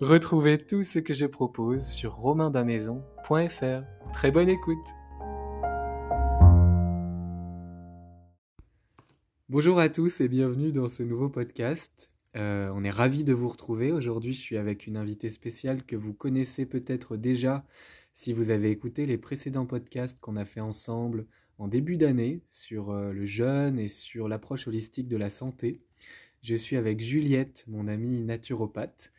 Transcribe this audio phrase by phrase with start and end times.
[0.00, 3.84] Retrouvez tout ce que je propose sur romainbamaison.fr.
[4.12, 4.86] Très bonne écoute
[9.48, 12.10] Bonjour à tous et bienvenue dans ce nouveau podcast.
[12.34, 13.92] Euh, on est ravis de vous retrouver.
[13.92, 17.64] Aujourd'hui, je suis avec une invitée spéciale que vous connaissez peut-être déjà
[18.14, 21.24] si vous avez écouté les précédents podcasts qu'on a fait ensemble
[21.58, 25.78] en début d'année sur euh, le jeûne et sur l'approche holistique de la santé.
[26.42, 29.12] Je suis avec Juliette, mon amie naturopathe.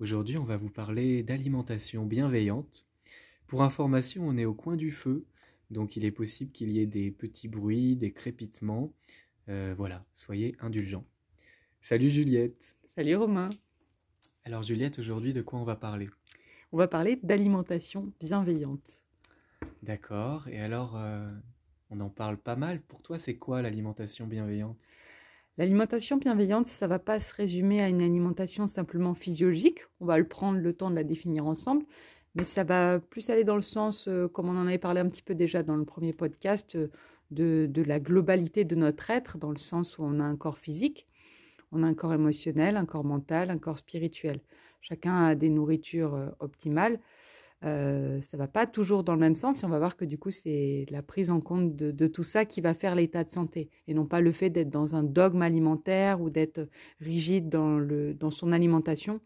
[0.00, 2.86] Aujourd'hui, on va vous parler d'alimentation bienveillante.
[3.46, 5.26] Pour information, on est au coin du feu,
[5.70, 8.94] donc il est possible qu'il y ait des petits bruits, des crépitements.
[9.50, 11.04] Euh, voilà, soyez indulgents.
[11.82, 12.76] Salut Juliette.
[12.86, 13.50] Salut Romain.
[14.46, 16.08] Alors Juliette, aujourd'hui, de quoi on va parler?
[16.72, 19.02] On va parler d'alimentation bienveillante.
[19.82, 21.30] D'accord, et alors, euh,
[21.90, 22.80] on en parle pas mal.
[22.80, 24.78] Pour toi, c'est quoi l'alimentation bienveillante?
[25.58, 29.80] L'alimentation bienveillante, ça va pas se résumer à une alimentation simplement physiologique.
[30.00, 31.84] On va le prendre le temps de la définir ensemble,
[32.34, 35.08] mais ça va plus aller dans le sens, euh, comme on en avait parlé un
[35.08, 36.88] petit peu déjà dans le premier podcast, euh,
[37.30, 41.06] de, la globalité de notre être, dans le sens où on a un corps physique,
[41.72, 44.40] on a un corps émotionnel, un corps mental, un corps spirituel.
[44.80, 47.00] Chacun a des nourritures euh, optimales.
[47.62, 50.16] Euh, ça va pas toujours dans le même sens et on va voir que du
[50.16, 53.68] coup c'est la prise en compte de, tout ça qui va faire l'état de santé
[53.86, 58.14] et non pas le fait d'être dans un dogme alimentaire ou d'être rigide dans, le,
[58.14, 59.20] dans son alimentation.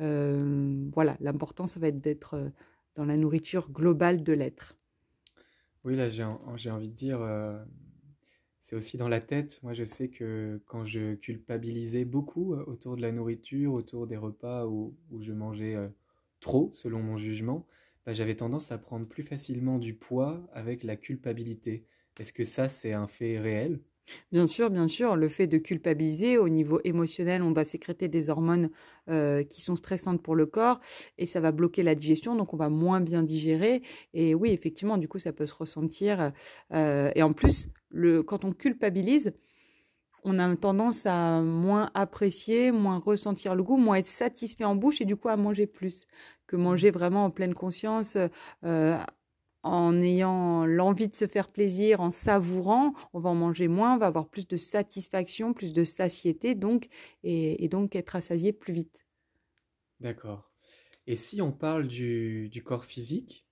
[0.00, 2.48] Euh, voilà, l'important ça va être d'être euh,
[2.94, 4.78] dans la nourriture globale de l'être.
[5.84, 7.20] Oui, là j'ai envie de dire,
[8.62, 9.60] c'est aussi dans la tête.
[9.62, 14.64] Moi je sais que quand je culpabilisais beaucoup autour de la nourriture, autour des repas
[14.64, 15.76] où, où je mangeais
[16.44, 17.66] trop, selon mon jugement,
[18.04, 21.86] bah, j'avais tendance à prendre plus facilement du poids avec la culpabilité.
[22.18, 23.80] Est-ce que ça, c'est un fait réel?
[24.30, 28.28] Bien sûr, bien sûr, le fait de culpabiliser au niveau émotionnel, on va sécréter des
[28.28, 28.68] hormones
[29.08, 30.80] euh, qui sont stressantes pour le corps
[31.16, 33.80] et ça va bloquer la digestion, donc on va moins bien digérer.
[34.12, 36.32] Et oui, effectivement, du coup, ça peut se ressentir.
[36.74, 37.68] Euh, et en plus,
[38.26, 39.32] quand on culpabilise,
[40.24, 45.00] on a tendance à moins apprécier, moins ressentir le goût, moins être satisfait en bouche
[45.00, 46.06] et du coup à manger plus
[46.46, 48.18] que manger vraiment en pleine conscience.
[48.64, 48.98] Euh,
[49.62, 53.98] en ayant l'envie de se faire plaisir, en savourant, on va en manger moins, on
[53.98, 56.88] va avoir plus de satisfaction, plus de satiété, donc,
[57.22, 59.06] et, donc être rassasié plus vite.
[60.00, 60.52] D'accord.
[61.06, 63.43] Et si on parle du corps physique,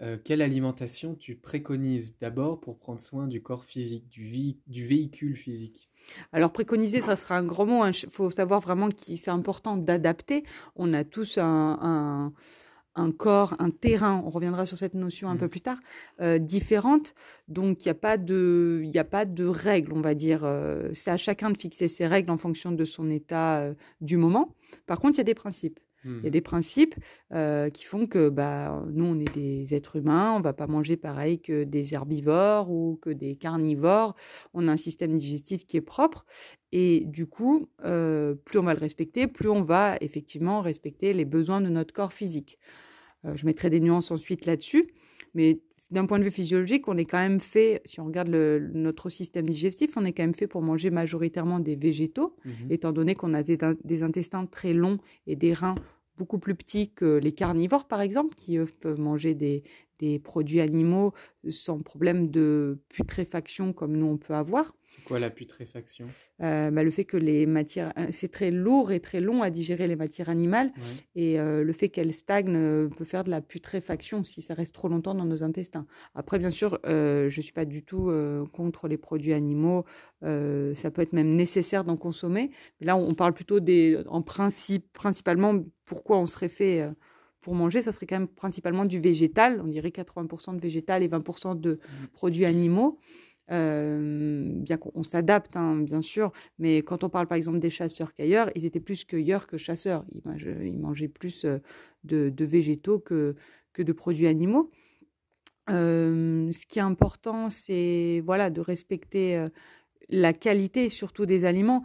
[0.00, 5.36] euh, quelle alimentation tu préconises d'abord pour prendre soin du corps physique, du, du véhicule
[5.36, 5.90] physique?
[6.32, 7.84] Alors préconiser, ça sera un gros mot.
[7.84, 8.08] Il hein.
[8.10, 10.44] faut savoir vraiment que c'est important d'adapter.
[10.76, 12.32] On a tous un,
[12.94, 15.38] un, corps, un terrain, on reviendra sur cette notion un mmh.
[15.38, 15.78] peu plus tard,
[16.20, 17.14] euh, différente.
[17.48, 20.44] Donc il n'y a, pas de, a pas de règles, on va dire.
[20.44, 24.54] Euh, c'est à chacun de fixer ses règles en fonction de son état du moment.
[24.86, 25.80] Par contre, il y a des principes.
[26.08, 26.30] Il y a mmh.
[26.30, 26.94] des principes
[27.32, 30.96] euh, qui font que bah, nous, on est des êtres humains, on va pas manger
[30.96, 34.14] pareil que des herbivores ou que des carnivores.
[34.54, 36.24] On a un système digestif qui est propre.
[36.72, 41.24] Et du coup, euh, plus on va le respecter, plus on va effectivement respecter les
[41.24, 42.58] besoins de notre corps physique.
[43.24, 44.92] Euh, je mettrai des nuances ensuite là-dessus.
[45.34, 49.08] Mais d'un point de vue physiologique, on est quand même fait, si on regarde notre
[49.08, 53.14] système digestif, on est quand même fait pour manger majoritairement des végétaux, mmh étant donné
[53.14, 55.74] qu'on a des, intestins très longs et des reins
[56.18, 59.62] beaucoup plus petits que les carnivores, par exemple, qui peuvent manger des,
[59.98, 61.12] des produits animaux
[61.50, 64.74] sans problème de putréfaction comme nous on peut avoir.
[64.86, 66.06] C'est quoi la putréfaction?
[66.40, 69.50] Euh, bah, Le fait que les matières, euh, c'est très lourd et très long à
[69.50, 70.72] digérer les matières animales,
[71.14, 74.88] et euh, le fait qu'elles stagnent peut faire de la putréfaction si ça reste trop
[74.88, 75.86] longtemps dans nos intestins.
[76.14, 78.10] Après, bien sûr, je ne suis pas du tout
[78.52, 79.84] contre les produits animaux.
[80.22, 82.50] ça peut être même nécessaire d'en consommer.
[82.80, 86.88] Mais là, on parle plutôt des, en principe, principalement, pourquoi on serait fait
[87.48, 89.62] pour manger, ça serait quand même principalement du végétal.
[89.64, 91.78] On dirait 80% de végétal et 20% de
[92.12, 92.98] produits animaux.
[93.50, 98.50] Euh, bien qu'on s'adapte, hein, bien sûr, mais quand on parle par exemple des chasseurs-cueilleurs,
[98.54, 100.04] ils étaient plus cueilleurs que chasseurs.
[100.12, 101.56] Ils, mangeaient plus euh,
[102.04, 103.34] de, végétaux que,
[103.72, 104.70] que de produits animaux.
[105.70, 109.42] Euh, ce qui est important, c'est voilà de respecter
[110.10, 111.82] la qualité, surtout des aliments.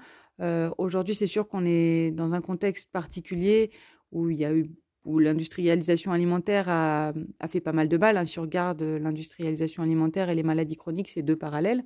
[0.77, 3.71] Aujourd'hui, c'est sûr qu'on est dans un contexte particulier
[4.11, 4.69] où il y a eu
[5.05, 7.13] où l'industrialisation alimentaire a,
[7.49, 8.17] fait pas mal de mal.
[8.17, 8.25] Hein.
[8.25, 11.83] Si on regarde l'industrialisation alimentaire et les maladies chroniques, c'est deux parallèles.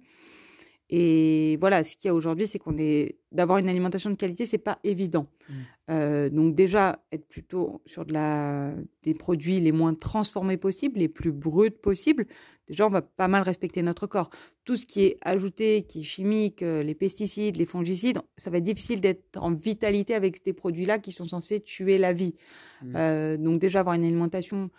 [0.90, 4.46] Et voilà, ce qu'il y a aujourd'hui, c'est qu'on est d'avoir une alimentation de qualité,
[4.46, 5.28] c'est pas évident.
[5.50, 5.54] Mmh.
[5.90, 8.74] Euh, donc déjà, être plutôt sur de la,
[9.04, 12.26] des produits les moins transformés possibles, les plus bruts possibles.
[12.70, 14.30] Déjà, on va pas mal respecter notre corps.
[14.64, 18.60] Tout ce qui est ajouté, qui est chimique, euh, les pesticides, les fongicides, ça va
[18.60, 22.36] être difficile d'être en vitalité avec ces produits-là qui sont censés tuer la vie.
[22.82, 22.94] Mmh.
[22.96, 24.70] Euh, donc déjà, avoir une alimentation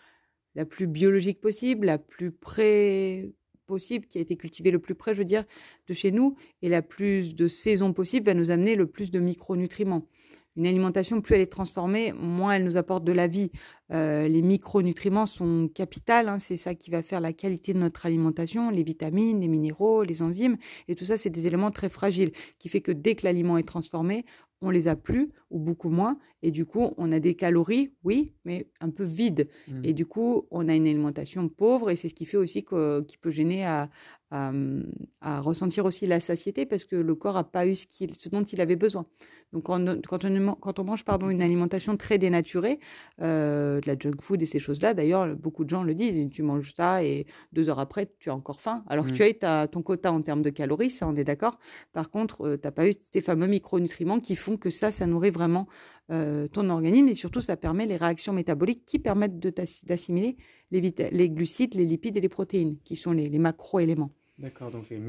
[0.54, 3.30] la plus biologique possible, la plus près
[3.68, 5.44] possible, qui a été cultivée le plus près, je veux dire,
[5.86, 9.20] de chez nous, et la plus de saison possible va nous amener le plus de
[9.20, 10.08] micronutriments.
[10.56, 13.52] Une alimentation, plus elle est transformée, moins elle nous apporte de la vie.
[13.92, 18.06] Euh, les micronutriments sont capitales, hein, c'est ça qui va faire la qualité de notre
[18.06, 20.56] alimentation, les vitamines, les minéraux, les enzymes,
[20.88, 23.68] et tout ça, c'est des éléments très fragiles, qui fait que dès que l'aliment est
[23.68, 24.24] transformé,
[24.60, 26.18] on les a plus ou beaucoup moins.
[26.42, 29.48] Et du coup on a des calories oui mais un peu vides.
[29.68, 29.84] Mmh.
[29.84, 33.18] et du coup on a une alimentation pauvre et c'est ce qui fait aussi qui
[33.18, 33.88] peut gêner à,
[34.30, 38.42] à, ressentir aussi la satiété parce que le corps n'a pas eu ce, ce, dont
[38.42, 39.06] il avait besoin.
[39.52, 42.78] Donc quand on, quand on, mange pardon une alimentation très dénaturée
[43.22, 46.20] euh, de la junk food et ces choses là d'ailleurs beaucoup de gens le disent
[46.30, 48.84] tu manges ça et deux heures après tu as encore faim.
[48.88, 49.38] Alors que mmh.
[49.38, 51.58] tu as ton quota en termes de calories ça on est d'accord.
[51.92, 55.06] Par contre euh, tu n'as pas eu ces fameux micronutriments qui font que ça, ça
[55.06, 55.66] nourrit vraiment
[56.10, 60.36] euh, ton organisme et surtout, ça permet les réactions métaboliques qui permettent d'assimiler
[60.70, 64.10] les, les, glucides, les lipides et les protéines, qui sont les, macro-éléments.
[64.38, 65.00] D'accord, donc les,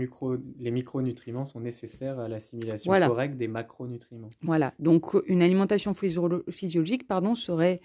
[0.59, 4.29] les micronutriments sont nécessaires à l'assimilation correcte des macronutriments.
[4.41, 7.79] Voilà, donc une alimentation physiologique pardon, serait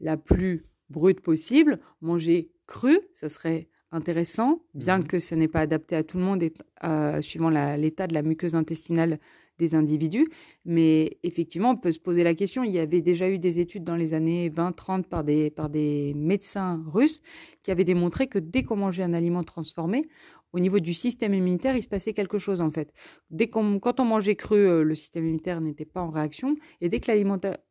[0.00, 1.80] la plus brute possible.
[2.02, 5.06] Manger cru, ça serait intéressant, bien mhm.
[5.06, 6.52] que ce n'est pas adapté à tout le monde et
[6.82, 9.18] euh, suivant l'état de la muqueuse intestinale
[9.58, 10.26] des individus.
[10.64, 12.64] Mais effectivement, on peut se poser la question.
[12.64, 16.12] Il y avait déjà eu des études dans les années 20-30 par des, par des
[16.14, 17.20] médecins russes
[17.62, 20.08] qui avaient démontré que dès qu'on mangeait un aliment transformé,
[20.54, 22.94] au niveau du système immunitaire, il se passait quelque chose en fait.
[23.30, 26.88] Dès qu'on, quand on mangeait cru, euh, le système immunitaire n'était pas en réaction, et
[26.88, 27.10] dès que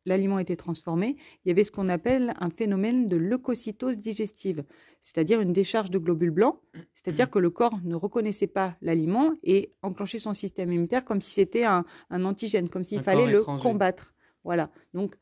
[0.04, 4.64] l'aliment était transformé, il y avait ce qu'on appelle un phénomène de leucocytose digestive,
[5.00, 6.60] c'est-à-dire une décharge de globules blancs,
[6.92, 11.30] c'est-à-dire que le corps ne reconnaissait pas l'aliment et enclenchait son système immunitaire comme si
[11.30, 14.12] c'était un, antigène, comme s'il fallait le combattre.
[14.44, 14.70] Voilà.
[14.92, 15.14] Donc,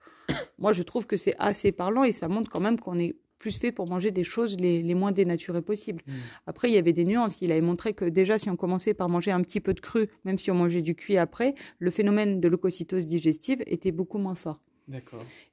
[0.59, 3.59] moi, je trouve que c'est assez parlant et ça montre quand même qu'on est plus
[3.59, 6.03] fait pour manger des choses les, moins dénaturées possibles.
[6.07, 6.13] Mm.
[6.47, 7.43] Après, il y avait des nuances.
[7.43, 10.09] Il avait montré que déjà, si on commençait par manger un petit peu de cru,
[10.25, 14.37] même si on mangeait du cuit après, le phénomène de leucocytose digestive était beaucoup moins
[14.37, 14.61] fort.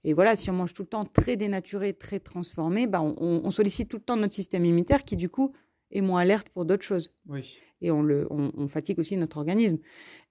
[0.03, 3.88] Et voilà, si on mange tout le temps très dénaturé, très transformé, bah on sollicite
[3.88, 5.53] tout le temps notre système immunitaire qui, du coup,
[5.91, 7.12] est moins alerte pour d'autres choses.
[7.27, 9.77] Oui et on, le, on, fatigue aussi notre organisme.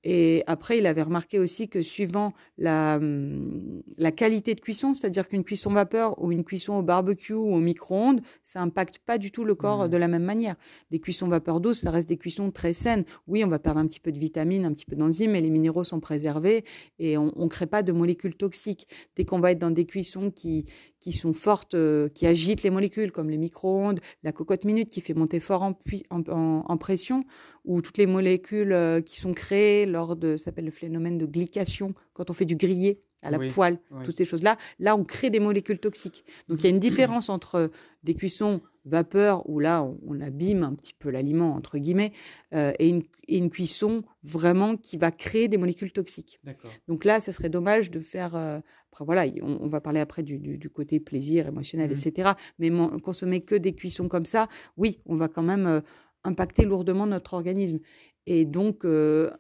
[0.05, 5.29] Et après, il avait remarqué aussi que suivant la, hum, la qualité de cuisson, c'est-à-dire
[5.29, 9.33] qu'une cuisson vapeur ou une cuisson au barbecue ou au micro-ondes, ça impacte pas du
[9.33, 9.89] tout le corps mmh.
[9.89, 10.57] de la même manière.
[10.91, 13.05] Des cuissons vapeur d'eau, ça reste des cuissons très saines.
[13.27, 15.51] Oui, on va perdre un petit peu de vitamines, un petit peu d'enzymes, mais les
[15.51, 16.65] minéraux sont préservés
[16.99, 18.87] et on ne crée pas de molécules toxiques.
[19.17, 20.65] Dès qu'on va être dans des cuissons qui,
[21.01, 25.01] qui sont fortes, euh, qui agitent les molécules, comme les micro-ondes, la cocotte minute qui
[25.01, 25.79] fait monter fort en,
[26.11, 27.25] en, en pression,
[27.65, 31.27] ou toutes les molécules euh, qui sont créées lors de, ça s'appelle le phénomène de
[31.27, 35.29] glycation, quand on fait du grillé à la poêle, toutes ces choses-là, là on crée
[35.31, 36.25] des molécules toxiques.
[36.49, 37.71] Donc il y a une différence entre
[38.05, 42.13] des cuissons vapeur où là on, abîme un petit peu l'aliment entre guillemets
[42.55, 42.89] euh, et,
[43.29, 46.41] une, cuisson vraiment qui va créer des molécules toxiques.
[46.87, 48.35] Donc là, ça serait dommage de faire.
[48.35, 51.93] Euh, après voilà, on, va parler après du, côté plaisir émotionnel, mmh.
[51.93, 52.31] etc.
[52.59, 52.71] Mais
[53.03, 55.83] consommer que des cuissons comme ça, oui, on va quand même
[56.25, 57.79] impacter lourdement notre organisme.
[58.27, 59.31] Et donc, euh,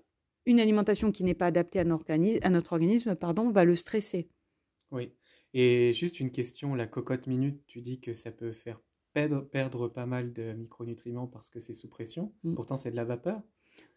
[0.46, 4.28] une alimentation qui n'est pas adaptée à, à, notre organisme pardon, va le stresser.
[4.90, 5.12] Oui.
[5.54, 8.80] Et juste une question, la cocotte minute, tu dis que ça peut faire
[9.12, 12.32] perdre, perdre pas mal de micronutriments parce que c'est sous pression.
[12.42, 12.54] Mm.
[12.54, 13.42] Pourtant, c'est de la vapeur.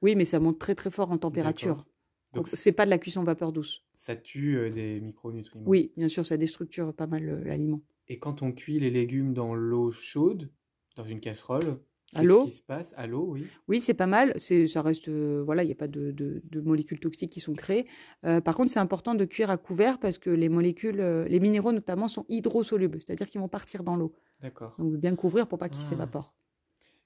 [0.01, 1.85] Oui, mais ça monte très très fort en température.
[2.33, 3.83] Donc, c'est pas de la cuisson vapeur douce.
[3.93, 5.65] ça tue euh, des micronutriments.
[5.67, 7.81] Oui, bien sûr, ça déstructure pas mal euh, l'aliment.
[8.07, 10.49] Et quand on cuit les légumes dans l'eau chaude,
[10.95, 11.79] dans une casserole,
[12.13, 12.93] À qu'est-ce l'eau qui se passe?
[12.97, 13.43] À l'eau, oui.
[13.67, 14.33] Oui, c'est pas mal.
[14.37, 17.39] C'est, ça reste, euh, voilà, il n'y a pas de, de- de molécules toxiques qui
[17.39, 17.85] sont créées.
[18.25, 21.39] Euh, par contre, c'est important de cuire à couvert parce que les molécules, euh, les
[21.39, 24.13] minéraux notamment, sont hydrosolubles, c'est-à-dire qu'ils vont partir dans l'eau.
[24.41, 24.75] D'accord.
[24.79, 25.89] Donc bien couvrir pour pas qu'ils Ah.
[25.89, 26.33] s'évaporent.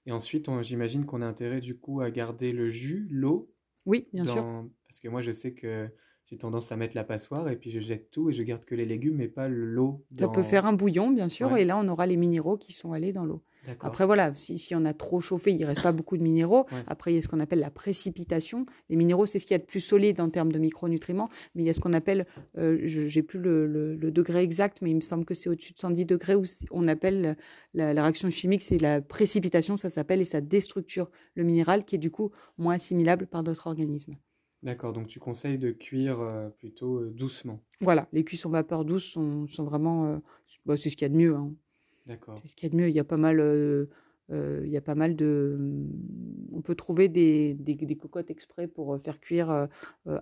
[0.07, 3.51] Et ensuite, on- j'imagine qu'on a intérêt du coup à garder le jus, l'eau,
[3.85, 4.43] Oui, bien sûr.
[4.87, 5.87] Parce que moi, je sais que
[6.25, 8.73] j'ai tendance à mettre la passoire et puis je jette tout et je garde que
[8.73, 10.03] les légumes, mais pas l'eau.
[10.17, 11.61] Ça peut faire un bouillon, bien sûr, Ouais.
[11.61, 13.43] et là, on aura les minéraux qui sont allés dans l'eau.
[13.81, 16.65] Après, voilà, si, si on a trop chauffé, il ne reste pas beaucoup de minéraux.
[16.71, 16.83] Ouais.
[16.87, 18.65] Après, il y a ce qu'on appelle la précipitation.
[18.89, 21.63] Les minéraux, c'est ce qu'il y a de plus solide en termes de micronutriments, mais
[21.63, 22.25] il y a ce qu'on appelle,
[22.57, 25.49] euh, je n'ai plus le, le- le degré exact, mais il me semble que c'est
[25.49, 27.37] au-dessus de 110 degrés, où on appelle
[27.73, 31.95] la, la réaction chimique, c'est la précipitation, ça s'appelle, et ça déstructure le minéral, qui
[31.95, 34.15] est du coup moins assimilable par notre organisme.
[34.63, 37.59] D'accord, donc tu conseilles de cuire euh, plutôt euh, doucement.
[37.81, 40.17] Voilà, les cuissons vapeur douce sont, sont vraiment, euh,
[40.65, 41.35] bah, c'est ce qu'il y a de mieux.
[41.35, 41.53] hein.
[42.05, 42.39] D'accord.
[42.41, 42.89] C'est ce qu'il y a de mieux.
[42.89, 43.87] Il y a pas mal, euh,
[44.31, 45.57] euh, il y a pas mal de.
[46.53, 49.67] On peut trouver des, des, des cocottes exprès pour euh, faire cuire euh,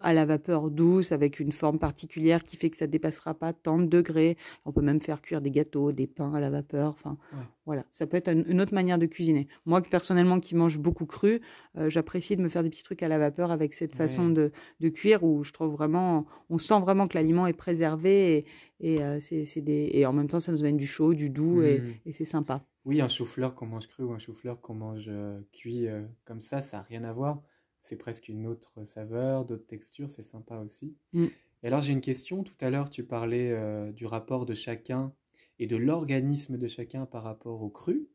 [0.01, 3.53] à la vapeur douce avec une forme particulière qui fait que ça ne dépassera pas
[3.53, 4.37] tant de degrés.
[4.65, 6.91] On peut même faire cuire des gâteaux, des pains à la vapeur.
[6.91, 7.43] Enfin, Ouais.
[7.65, 7.85] Voilà.
[7.91, 9.47] Ça peut être une, autre manière de cuisiner.
[9.65, 11.39] Moi, personnellement, qui mange beaucoup cru,
[11.77, 14.51] euh, j'apprécie de me faire des petits trucs à la vapeur avec cette façon de,
[14.81, 19.01] de cuire où je trouve vraiment, on sent vraiment que l'aliment est préservé et, et,
[19.01, 21.79] euh, c'est, des, et en même temps, ça nous amène du chaud, du doux et,
[21.79, 21.93] Mhm.
[22.05, 22.65] et c'est sympa.
[22.85, 25.87] Oui, un chou-fleur qu'on mange cru ou un chou-fleur qu'on mange euh, cuit
[26.25, 27.41] comme ça, ça n'a rien à voir.
[27.81, 30.95] C'est presque une autre saveur, d'autres textures, c'est sympa aussi.
[31.13, 31.25] Mm.
[31.63, 32.43] Et alors j'ai une question.
[32.43, 33.53] Tout à l'heure, tu parlais
[33.93, 35.13] du rapport de chacun
[35.59, 38.09] et de l'organisme de chacun par rapport au cru.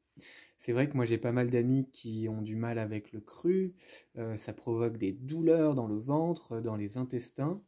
[0.58, 3.74] C'est vrai que moi j'ai pas mal d'amis qui ont du mal avec le cru.
[4.16, 7.62] Euh, ça provoque des douleurs dans le ventre, dans les intestins.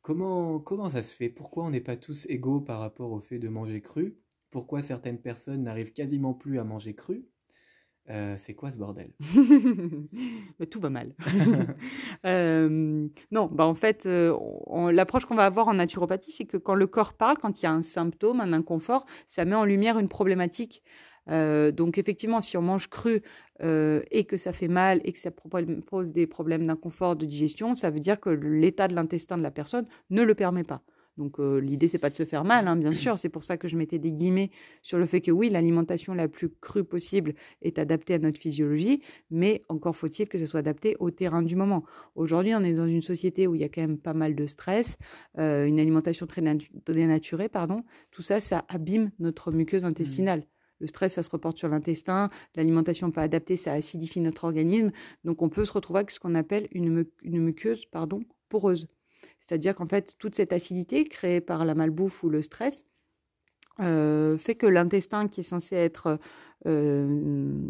[0.00, 1.28] Comment, comment ça se fait?
[1.28, 4.18] Pourquoi on n'est pas tous égaux par rapport au fait de manger cru?
[4.50, 7.26] Pourquoi certaines personnes n'arrivent quasiment plus à manger cru?
[8.08, 9.10] Euh, c'est quoi ce bordel?
[10.70, 11.12] Tout va mal.
[12.24, 14.36] Euh, non, bah en fait, euh,
[14.90, 17.66] l'approche qu'on va avoir en naturopathie, c'est que quand le corps parle, quand il y
[17.66, 20.82] a un symptôme, un inconfort, ça met en lumière une problématique.
[21.28, 23.22] Donc effectivement, si on mange cru
[23.60, 27.90] et que ça fait mal et que ça pose des problèmes d'inconfort, de digestion, ça
[27.90, 30.82] veut dire que l'état de l'intestin de la personne ne le permet pas.
[31.16, 33.16] Donc euh, l'idée c'est pas de se faire mal, hein, bien sûr.
[33.18, 34.50] C'est pour ça que je mettais des guillemets
[34.82, 39.02] sur le fait que oui, l'alimentation la plus crue possible est adaptée à notre physiologie,
[39.30, 41.84] mais encore faut-il que ce soit adapté au terrain du moment.
[42.14, 44.46] Aujourd'hui, on est dans une société où il y a quand même pas mal de
[44.46, 44.96] stress,
[45.38, 47.82] euh, une alimentation très natu- dénaturée, pardon.
[48.10, 50.44] Tout ça, ça abîme notre muqueuse intestinale.
[50.80, 52.28] Le stress, ça se reporte sur l'intestin.
[52.54, 54.90] L'alimentation pas adaptée, ça acidifie notre organisme.
[55.24, 58.20] Donc, on peut se retrouver avec ce qu'on appelle une, mu- une muqueuse, pardon,
[58.50, 58.86] poreuse.
[59.40, 62.84] C'est-à-dire qu'en fait, toute cette acidité créée par la malbouffe ou le stress
[63.80, 66.18] euh, fait que l'intestin, qui est censé être
[66.66, 67.60] euh,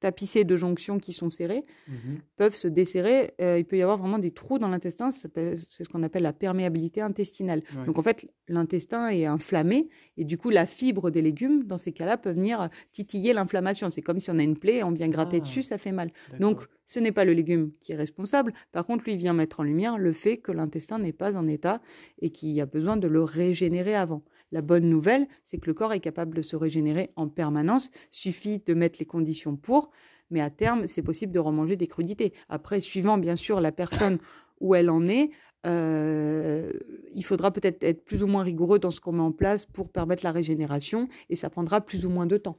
[0.00, 2.18] tapissé de jonctions qui sont serrées, Mhm.
[2.36, 3.32] peuvent se desserrer.
[3.40, 5.10] Euh, il peut y avoir vraiment des trous dans l'intestin.
[5.10, 7.62] C'est ce qu'on appelle la perméabilité intestinale.
[7.76, 7.84] Ouais.
[7.86, 11.92] Donc en fait, l'intestin est inflammé et du coup, la fibre des légumes, dans ces
[11.92, 13.90] cas-là, peut venir titiller l'inflammation.
[13.90, 15.40] C'est comme si on a une plaie, on vient gratter Ah.
[15.40, 16.10] dessus, ça fait mal.
[16.40, 18.52] Donc, ce n'est pas le légume qui est responsable.
[18.72, 21.80] Par contre, lui vient mettre en lumière le fait que l'intestin n'est pas en état
[22.20, 24.22] et qu'il y a besoin de le régénérer avant.
[24.52, 27.90] La bonne nouvelle, c'est que le corps est capable de se régénérer en permanence.
[28.10, 29.90] Suffit de mettre les conditions pour.
[30.30, 32.32] Mais à terme, c'est possible de remanger des crudités.
[32.48, 34.18] Après, suivant bien sûr la personne
[34.60, 35.30] où elle en est,
[35.66, 36.70] euh,
[37.12, 39.90] il faudra peut-être être plus ou moins rigoureux dans ce qu'on met en place pour
[39.90, 42.58] permettre la régénération et ça prendra plus ou moins de temps.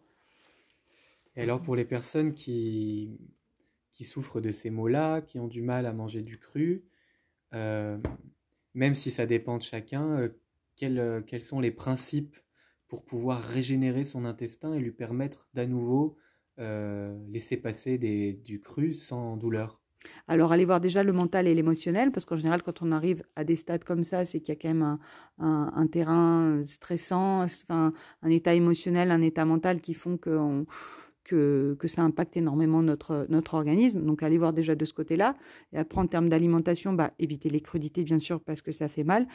[1.36, 3.17] Et alors pour les personnes qui,
[3.94, 6.84] qui souffrent de ces maux-là, qui ont du mal à manger du cru,
[7.53, 7.98] euh,
[8.74, 10.29] même si ça dépend de chacun, euh,
[10.78, 12.38] quels, euh, quels sont les principes
[12.88, 16.18] pour pouvoir régénérer son intestin et lui permettre d'à nouveau
[16.60, 19.82] euh, laisser passer du cru sans douleur?
[20.28, 23.44] Alors, allez voir déjà le mental et l'émotionnel, parce qu'en général, quand on arrive à
[23.44, 25.00] des stades comme ça, c'est qu'il y a quand même un,
[25.40, 30.66] un- un terrain stressant, enfin, un état émotionnel, un état mental qui font que, on-
[31.28, 34.02] que, ça impacte énormément notre, notre organisme.
[34.04, 35.36] Donc, allez voir déjà de ce côté-là.
[35.74, 39.04] Et après, en termes d'alimentation, bah, éviter les crudités, bien sûr, parce que ça fait
[39.04, 39.28] mal.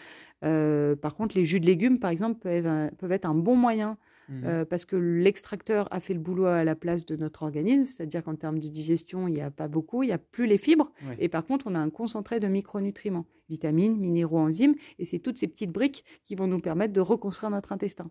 [0.45, 3.97] Euh, par contre, les jus de légumes, par exemple, peuvent, peuvent être un bon moyen
[4.33, 4.45] mmh.
[4.45, 8.23] euh, parce que l'extracteur a fait le boulot à la place de notre organisme, c'est-à-dire
[8.23, 10.91] qu'en termes de digestion, il n'y a pas beaucoup, il n'y a plus les fibres,
[11.19, 15.39] et par contre, on a un concentré de micronutriments, vitamines, minéraux, enzymes, et c'est toutes
[15.39, 18.11] ces petites briques qui vont nous permettre de reconstruire notre intestin.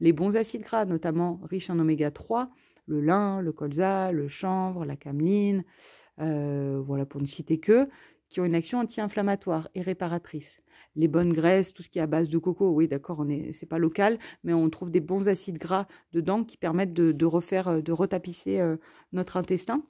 [0.00, 2.50] Les bons acides gras, notamment riches en oméga 3,
[2.86, 5.64] le lin, le colza, le chanvre, la cameline,
[6.20, 7.88] euh, voilà pour ne citer que,
[8.34, 10.60] qui ont une action anti-inflammatoire et réparatrice.
[10.96, 13.52] Les bonnes graisses, tout ce qui est à base de coco, oui, d'accord, on est,
[13.52, 17.68] c'est pas local, mais on trouve des bons acides gras dedans qui permettent de, refaire,
[17.68, 18.76] euh, de retapisser euh,
[19.12, 19.84] notre intestin.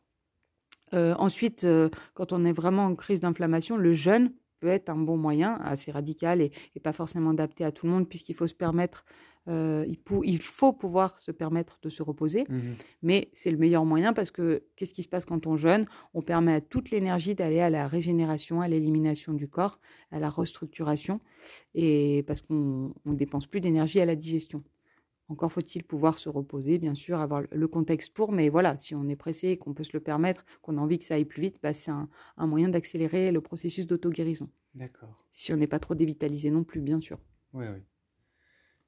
[0.92, 1.66] Euh, ensuite,
[2.12, 5.90] quand on est vraiment en crise d'inflammation, le jeûne peut être un bon moyen, assez
[5.90, 9.06] radical et pas forcément adapté à tout le monde, puisqu'il faut se permettre
[9.48, 9.84] euh,
[10.24, 12.60] il, faut pouvoir se permettre de se reposer, mmh
[13.02, 15.86] mais c'est le meilleur moyen parce que qu'est-ce qui se passe quand on jeûne?
[16.14, 19.78] On permet à toute l'énergie d'aller à la régénération, à l'élimination du corps,
[20.10, 21.20] à la restructuration,
[21.74, 24.64] et parce qu'on ne dépense plus d'énergie à la digestion.
[25.28, 29.08] Encore faut-il pouvoir se reposer, bien sûr, avoir le contexte pour, mais voilà, si on
[29.08, 31.58] est pressé, qu'on peut se le permettre, qu'on a envie que ça aille plus vite,
[31.62, 34.50] bah, c'est un, un moyen d'accélérer le processus d'auto-guérison.
[34.74, 35.26] D'accord.
[35.30, 37.18] Si on n'est pas trop dévitalisé non plus, bien sûr.
[37.54, 37.80] Oui, oui.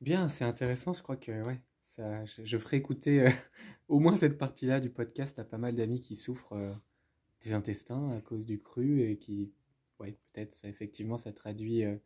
[0.00, 0.92] Bien, c'est intéressant.
[0.92, 3.30] Je crois que ouais, ça, je, ferai écouter euh,
[3.88, 6.72] au moins cette partie-là du podcast à pas mal d'amis qui souffrent euh,
[7.42, 9.52] des intestins à cause du cru et qui,
[10.00, 11.96] ouais, peut-être ça effectivement ça traduit euh,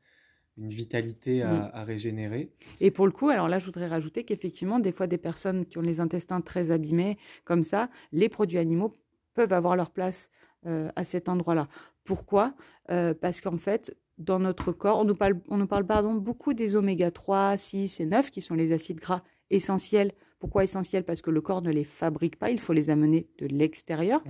[0.56, 1.70] une vitalité à, mm.
[1.72, 2.52] à, régénérer.
[2.80, 5.78] Et pour le coup, alors là, je voudrais rajouter qu'effectivement, des fois, des personnes qui
[5.78, 8.96] ont les intestins très abîmés comme ça, les produits animaux
[9.34, 10.28] peuvent avoir leur place
[10.66, 11.68] à cet endroit-là.
[12.04, 12.54] Pourquoi?
[12.86, 14.98] Parce qu'en fait, dans notre corps.
[14.98, 18.40] On nous parle, on nous parle pardon, beaucoup des oméga 3, 6 et 9 qui
[18.40, 20.12] sont les acides gras essentiels.
[20.38, 21.04] Pourquoi essentiels?
[21.04, 24.24] Parce que le corps ne les fabrique pas, il faut les amener de l'extérieur.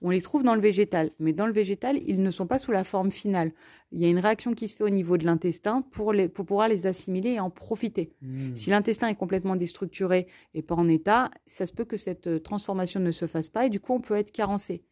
[0.00, 2.72] On les trouve dans le végétal, mais dans le végétal, ils ne sont pas sous
[2.72, 3.52] la forme finale.
[3.92, 6.46] Il y a une réaction qui se fait au niveau de l'intestin pour, les, pour
[6.46, 8.12] pouvoir les assimiler et en profiter.
[8.22, 8.56] Hmm.
[8.56, 12.40] Si l'intestin est complètement déstructuré et pas en état, ça se peut que cette euh,
[12.40, 14.82] transformation ne se fasse pas et du coup on peut être carencé.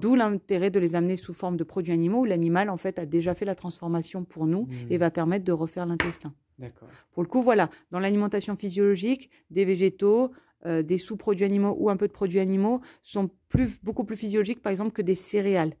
[0.00, 3.06] D'où l'intérêt de les amener sous forme de produits animaux où l'animal en fait a
[3.06, 4.74] déjà fait la transformation pour nous mmh.
[4.90, 6.34] et va permettre de refaire l'intestin.
[7.12, 10.30] Pour le coup, voilà, dans l'alimentation physiologique, des végétaux,
[10.66, 14.62] euh, des sous-produits animaux ou un peu de produits animaux sont plus, beaucoup plus physiologiques
[14.62, 15.74] par exemple que des céréales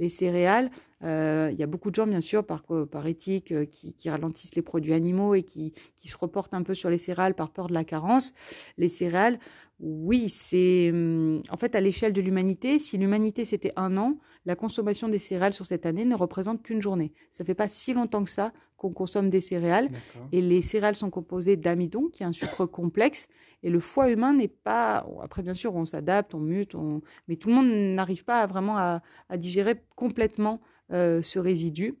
[0.00, 0.70] les céréales.
[1.04, 4.56] Euh, il y a beaucoup de gens, bien sûr, par, par éthique, euh, qui, ralentissent
[4.56, 7.68] les produits animaux et qui, qui, se reportent un peu sur les céréales par peur
[7.68, 8.32] de la carence.
[8.78, 9.38] Les céréales,
[9.80, 12.78] oui, c'est hum, en fait à l'échelle de l'humanité.
[12.78, 16.82] Si l'humanité c'était un an, la consommation des céréales sur cette année ne représente qu'une
[16.82, 17.12] journée.
[17.30, 19.90] Ça fait pas si longtemps que ça qu'on consomme des céréales.
[20.32, 23.28] Et les céréales sont composées d'amidon, qui est un sucre complexe.
[23.62, 25.06] Et le foie humain n'est pas.
[25.22, 27.02] Après, bien sûr, on s'adapte, on mute, on...
[27.28, 29.02] mais tout le monde n'arrive pas vraiment à,
[29.36, 30.60] digérer complètement
[30.92, 31.98] euh, ce résidu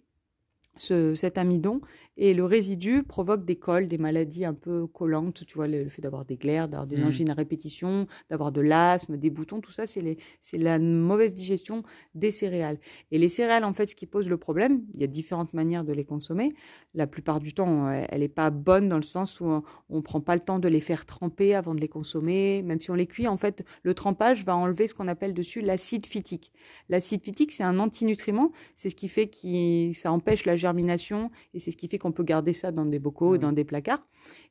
[0.76, 1.80] cet amidon
[2.22, 6.02] et le résidu provoque des cols, des maladies un peu collantes, tu vois, le, fait
[6.02, 7.06] d'avoir des glaires, d'avoir des mmh.
[7.06, 10.18] angines à répétition, d'avoir de l'asthme, des boutons, tout ça, c'est
[10.58, 11.82] la mauvaise digestion
[12.14, 12.78] des céréales.
[13.10, 15.82] Et les céréales, en fait, ce qui pose le problème, il y a différentes manières
[15.82, 16.52] de les consommer.
[16.92, 19.46] La plupart du temps, elle n'est pas bonne dans le sens où
[19.88, 22.62] on ne prend pas le temps de les faire tremper avant de les consommer.
[22.62, 25.62] Même si on les cuit, en fait, le trempage va enlever ce qu'on appelle dessus
[25.62, 26.52] l'acide phytique.
[26.90, 31.60] L'acide phytique, c'est un antinutriment, c'est ce qui fait que ça empêche la germination et
[31.60, 34.06] c'est ce qui fait qu'on peut garder ça dans des bocaux, ou dans des placards.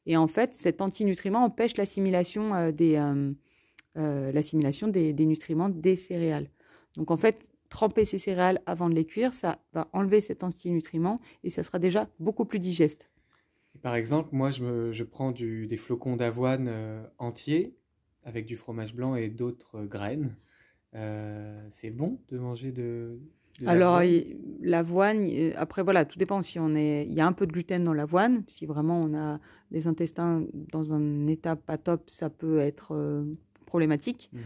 [0.05, 3.31] Et en fait, cet antinutriment empêche l'assimilation euh, des, euh,
[3.97, 6.49] euh, l'assimilation des, nutriments des céréales.
[6.97, 11.19] Donc en fait, tremper ces céréales avant de les cuire, ça va enlever cet antinutriment
[11.43, 13.09] et ça sera déjà beaucoup plus digeste.
[13.81, 17.77] Par exemple, moi, je, je prends du, des flocons d'avoine entiers
[18.23, 20.35] avec du fromage blanc et d'autres graines.
[21.69, 23.19] c'est bon de manger de,
[23.65, 24.01] alors,
[24.61, 27.05] l'avoine, après, voilà, tout dépend si on est.
[27.07, 28.43] Il y a un peu de gluten dans l'avoine.
[28.47, 29.39] Si vraiment on a
[29.71, 33.23] les intestins dans un état pas top, ça peut être euh,
[33.65, 34.29] problématique.
[34.33, 34.41] Mhm.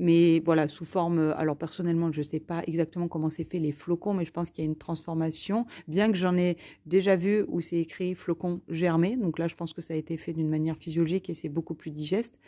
[0.00, 1.34] Mais voilà, sous forme.
[1.36, 4.48] Alors, personnellement, je ne sais pas exactement comment c'est fait les flocons, mais je pense
[4.48, 5.66] qu'il y a une transformation.
[5.88, 9.16] Bien que j'en ai déjà vu où c'est écrit flocons germés.
[9.16, 11.74] Donc là, je pense que ça a été fait d'une manière physiologique et c'est beaucoup
[11.74, 12.38] plus digeste.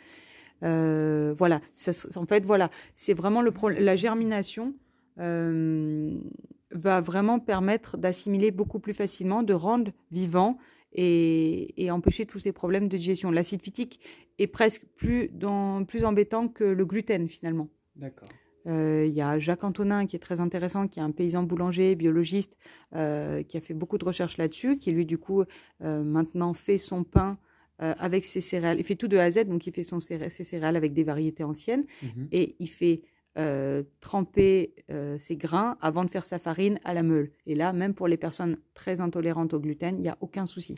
[0.63, 1.59] Euh, voilà.
[2.15, 2.69] en fait, voilà.
[2.95, 4.73] C'est vraiment le la germination
[5.19, 6.17] euh,
[6.71, 10.57] va vraiment permettre d'assimiler beaucoup plus facilement, de rendre vivant
[10.93, 13.31] et, empêcher tous ces problèmes de digestion.
[13.31, 13.99] L'acide phytique
[14.39, 17.69] est presque plus, dans, plus embêtant que le gluten finalement.
[17.95, 18.27] D'accord.
[18.67, 21.95] Euh, il y a Jacques Antonin qui est très intéressant, qui est un paysan boulanger,
[21.95, 22.57] biologiste,
[22.95, 25.43] euh, qui a fait beaucoup de recherches là-dessus, qui lui du coup
[25.79, 27.37] maintenant fait son pain
[27.79, 28.77] avec ses céréales.
[28.77, 31.03] Il fait tout de A à Z, donc il fait son ses céréales avec des
[31.03, 32.27] variétés anciennes mhm.
[32.31, 33.01] et il fait
[33.37, 37.31] euh, tremper euh, ses grains avant de faire sa farine à la meule.
[37.45, 40.75] Et là, même pour les personnes très intolérantes au gluten, il n'y a aucun souci.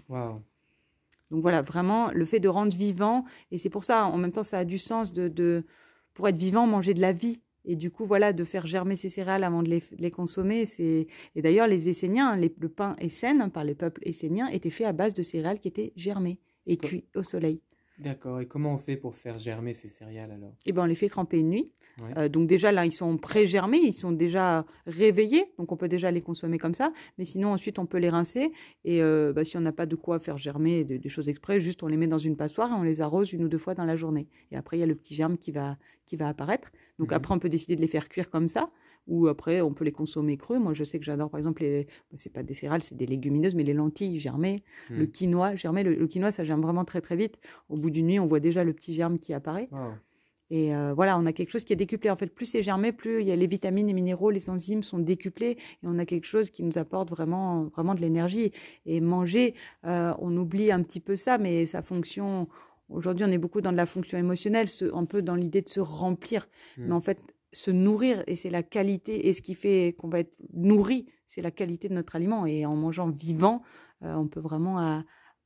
[1.31, 4.43] Donc voilà, vraiment, le fait de rendre vivant, et c'est pour ça, en même temps,
[4.43, 5.65] ça a du sens de, de
[6.13, 7.41] pour être vivant, manger de la vie.
[7.65, 11.07] Et du coup, voilà, de faire germer ces céréales avant de les, les consommer, c'est.
[11.33, 14.91] Et d'ailleurs, les Esséniens, les, le pain essène par les peuples esséniens était fait à
[14.91, 17.61] base de céréales qui étaient germées et cuites au soleil.
[17.99, 18.41] D'accord.
[18.41, 20.53] Et comment on fait pour faire germer ces céréales alors?
[20.65, 21.71] Eh ben, on les fait tremper une nuit.
[22.01, 22.17] Ouais.
[22.17, 26.09] Euh, donc déjà là, ils sont pré-germés, ils sont déjà réveillés, donc on peut déjà
[26.09, 26.91] les consommer comme ça.
[27.19, 28.51] Mais sinon, ensuite, on peut les rincer.
[28.83, 31.59] Et euh, bah, si on n'a pas de quoi faire germer des, des choses exprès,
[31.59, 33.75] juste on les met dans une passoire et on les arrose une ou deux fois
[33.75, 34.27] dans la journée.
[34.51, 36.71] Et après, il y a le petit germe qui va, qui va apparaître.
[36.97, 37.17] Donc Mhm.
[37.17, 38.71] après, on peut décider de les faire cuire comme ça.
[39.07, 40.59] Ou après, on peut les consommer crus.
[40.59, 43.05] Moi, je sais que j'adore, par exemple, les, bah, c'est pas des céréales, c'est des
[43.05, 44.99] légumineuses, mais les lentilles germées, Hmm.
[44.99, 45.83] le quinoa germé.
[45.83, 47.39] Le, le quinoa, ça germe vraiment très très vite.
[47.69, 49.67] Au bout d'une nuit, on voit déjà le petit germe qui apparaît.
[49.71, 49.93] Wow.
[50.49, 52.09] Et euh, voilà, on a quelque chose qui est décuplé.
[52.11, 54.83] En fait, plus c'est germé, plus il y a les vitamines, les minéraux, les enzymes
[54.83, 58.51] sont décuplés et on a quelque chose qui nous apporte vraiment, vraiment de l'énergie.
[58.85, 62.47] Et manger, euh, on oublie un petit peu ça, mais sa fonction.
[62.89, 65.79] Aujourd'hui, on est beaucoup dans de la fonction émotionnelle, un peu dans l'idée de se
[65.79, 66.45] remplir.
[66.77, 66.85] Hmm.
[66.87, 67.19] Mais en fait,
[67.53, 71.41] se nourrir, et c'est la qualité, et ce qui fait qu'on va être nourri, c'est
[71.41, 72.45] la qualité de notre aliment.
[72.45, 73.61] Et en mangeant vivant,
[74.03, 74.99] euh, on peut vraiment euh,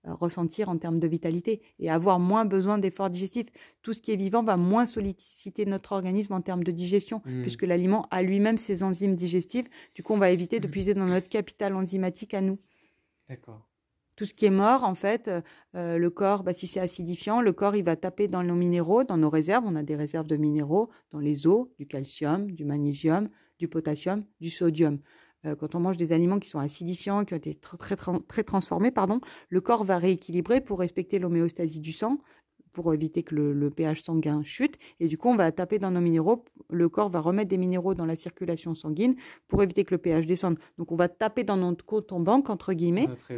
[0.05, 3.47] ressentir en termes de vitalité et avoir moins besoin d'efforts digestifs.
[3.81, 7.41] Tout ce qui est vivant va moins solliciter notre organisme en termes de digestion, Mm.
[7.41, 9.67] puisque l'aliment a lui-même ses enzymes digestives.
[9.95, 10.71] Du coup, on va éviter de Mm.
[10.71, 12.57] puiser dans notre capital enzymatique à nous.
[13.27, 13.66] D'accord.
[14.17, 15.41] Tout ce qui est mort, en fait, euh,
[15.75, 19.03] euh, le corps, bah, si c'est acidifiant, le corps, il va taper dans nos minéraux,
[19.05, 19.63] dans nos réserves.
[19.65, 24.25] On a des réserves de minéraux dans les os, du calcium, du magnésium, du potassium,
[24.41, 24.99] du sodium.
[25.45, 28.11] Euh, quand on mange des aliments qui sont acidifiants, qui ont été tr- très, très,
[28.27, 32.17] très transformés, pardon, le corps va rééquilibrer pour respecter l'homéostasie du sang,
[32.81, 34.77] pour éviter que le, le pH sanguin chute.
[34.99, 36.45] Et du coup, on va taper dans nos minéraux.
[36.69, 39.15] Le corps va remettre des minéraux dans la circulation sanguine
[39.47, 40.59] pour éviter que le pH descende.
[40.77, 43.07] Donc, on va taper dans notre compte en banque, entre guillemets.
[43.07, 43.31] Notre.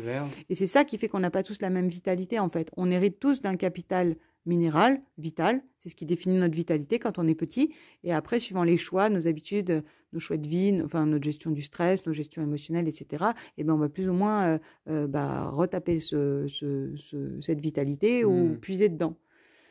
[0.49, 2.69] Et c'est ça qui fait qu'on n'a pas tous la même vitalité, en fait.
[2.75, 5.61] On hérite tous d'un capital minéral, vital.
[5.77, 7.73] C'est ce qui définit notre vitalité quand on est petit.
[8.03, 11.61] Et après, suivant les choix, nos habitudes, nos choix de vie, enfin, notre gestion du
[11.61, 13.25] stress, nos gestions émotionnelles, etc.,
[13.57, 17.59] eh ben, on va plus ou moins euh, euh, bah, retaper ce, ce- ce- cette
[17.61, 18.57] vitalité ou Mm.
[18.59, 19.17] puiser dedans.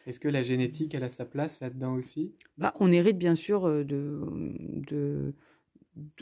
[0.06, 2.32] Est-ce que la génétique, elle a sa place là-dedans aussi?
[2.56, 4.20] Bah, on hérite bien sûr euh, de,
[4.88, 5.34] de-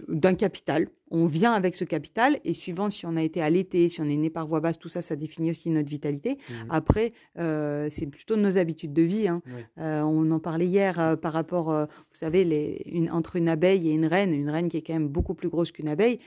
[0.09, 0.89] d'un capital.
[1.11, 4.17] On vient avec ce capital et suivant si on a été allaité, si on est
[4.17, 6.39] né par voie basse, tout ça, ça définit aussi notre vitalité.
[6.49, 6.67] Mhm.
[6.71, 9.29] Après, euh, c'est plutôt nos habitudes de vie.
[9.29, 9.43] hein.
[9.79, 11.87] Euh, on en parlait hier euh, par rapport, vous
[12.19, 15.09] savez, les, une, entre une abeille et une reine, une reine qui est quand même
[15.09, 16.19] beaucoup plus grosse qu'une abeille,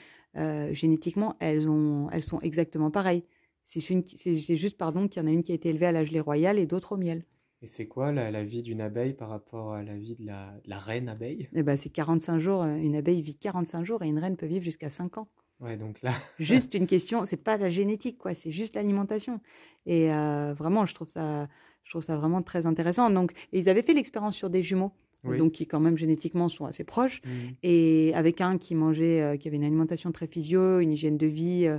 [0.72, 3.24] génétiquement, elles, ont, elles sont exactement pareilles.
[3.64, 6.20] C'est juste, pardon, qu'il y en a une qui a été élevée à la gelée
[6.20, 7.24] royale et d'autres au miel.
[7.62, 10.54] Et c'est quoi la, la vie d'une abeille par rapport à la vie de la,
[10.64, 11.50] de la reine abeille?
[11.54, 12.64] Eh ben, c'est 45 jours.
[12.64, 15.28] euh, Une abeille vit 45 jours et une reine peut vivre jusqu'à 5 ans.
[15.60, 19.42] Ouais, donc là, Juste une question, c'est pas la génétique, quoi, c'est juste l'alimentation.
[19.86, 21.50] Et euh, vraiment, je trouve ça,
[21.84, 23.10] je trouve ça vraiment très intéressant.
[23.10, 24.94] Donc, et ils avaient fait l'expérience sur des jumeaux,
[25.26, 25.38] oui.
[25.38, 27.56] donc qui quand même génétiquement sont assez proches, Mhm.
[27.64, 31.28] et avec un qui mangeait, euh, qui avait une alimentation très physio, une hygiène de
[31.28, 31.70] vie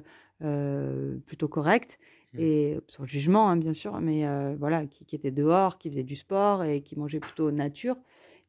[0.42, 1.98] euh, plutôt correcte.
[2.38, 6.04] Et sans jugement, hein, bien sûr, mais euh, voilà, qui, qui était dehors, qui faisait
[6.04, 7.96] du sport et qui mangeait plutôt nature,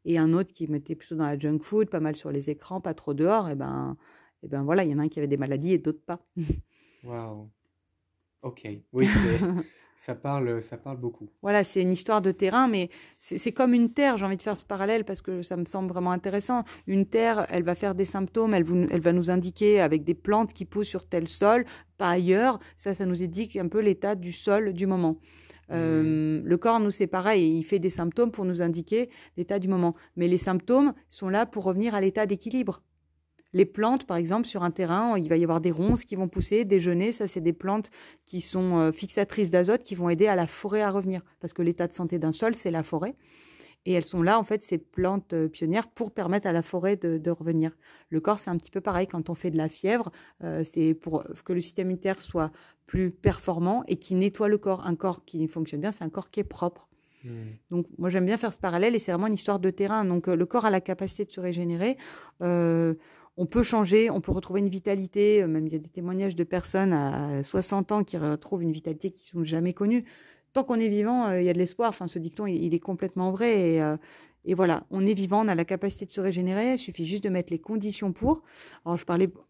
[0.05, 2.81] et un autre qui mettait plutôt dans la junk food, pas mal sur les écrans,
[2.81, 3.97] pas trop dehors, et ben,
[4.43, 6.19] et ben voilà, il y en a un qui avait des maladies et d'autres pas.
[7.03, 7.49] Waouh.
[8.41, 8.67] Ok.
[8.93, 9.07] Oui,
[10.01, 11.29] ça parle, ça parle beaucoup.
[11.43, 14.17] Voilà, c'est une histoire de terrain, mais c'est comme une terre.
[14.17, 16.63] J'ai envie de faire ce parallèle parce que ça me semble vraiment intéressant.
[16.87, 20.15] Une terre, elle va faire des symptômes, elle, vous- elle va nous indiquer avec des
[20.15, 21.65] plantes qui poussent sur tel sol,
[21.99, 22.57] pas ailleurs.
[22.77, 25.19] Ça, ça nous indique un peu l'état du sol du moment.
[25.71, 27.55] Euh, Le corps, nous, c'est pareil.
[27.59, 29.93] Il fait des symptômes pour nous indiquer l'état du moment.
[30.15, 32.81] Mais les symptômes sont là pour revenir à l'état d'équilibre.
[33.53, 36.27] Les plantes, par exemple, sur un terrain, il va y avoir des ronces qui vont
[36.27, 37.11] pousser, des genêts.
[37.11, 37.89] Ça, c'est des plantes
[38.25, 41.21] qui sont euh, fixatrices d'azote, qui vont aider à la forêt à revenir.
[41.39, 43.15] Parce que l'état de santé d'un sol, c'est la forêt.
[43.85, 46.95] Et elles sont là, en fait, ces plantes euh, pionnières pour permettre à la forêt
[46.95, 47.75] de, de revenir.
[48.09, 49.07] Le corps, c'est un petit peu pareil.
[49.07, 50.11] Quand on fait de la fièvre,
[50.43, 52.51] euh, c'est pour que le système immunitaire soit
[52.85, 54.85] plus performant et qui nettoie le corps.
[54.85, 56.87] Un corps qui fonctionne bien, c'est un corps qui est propre.
[57.23, 57.31] Mhm.
[57.69, 60.05] Donc, moi, j'aime bien faire ce parallèle et c'est vraiment une histoire de terrain.
[60.05, 61.97] Donc, euh, le corps a la capacité de se régénérer.
[62.41, 62.95] Euh,
[63.37, 65.41] on peut changer, on peut retrouver une vitalité.
[65.41, 68.71] Euh, Même il y a des témoignages de personnes à 60 ans qui retrouvent une
[68.71, 70.05] vitalité qu'ils n'ont jamais connue.
[70.53, 71.89] Tant qu'on est vivant, euh, il y a de l'espoir.
[71.89, 73.75] Enfin, ce dicton, il, est complètement vrai.
[73.75, 73.95] Et, euh,
[74.43, 76.73] et voilà, on est vivant, on a la capacité de se régénérer.
[76.73, 78.41] Il suffit juste de mettre les conditions pour.
[78.85, 78.97] Alors,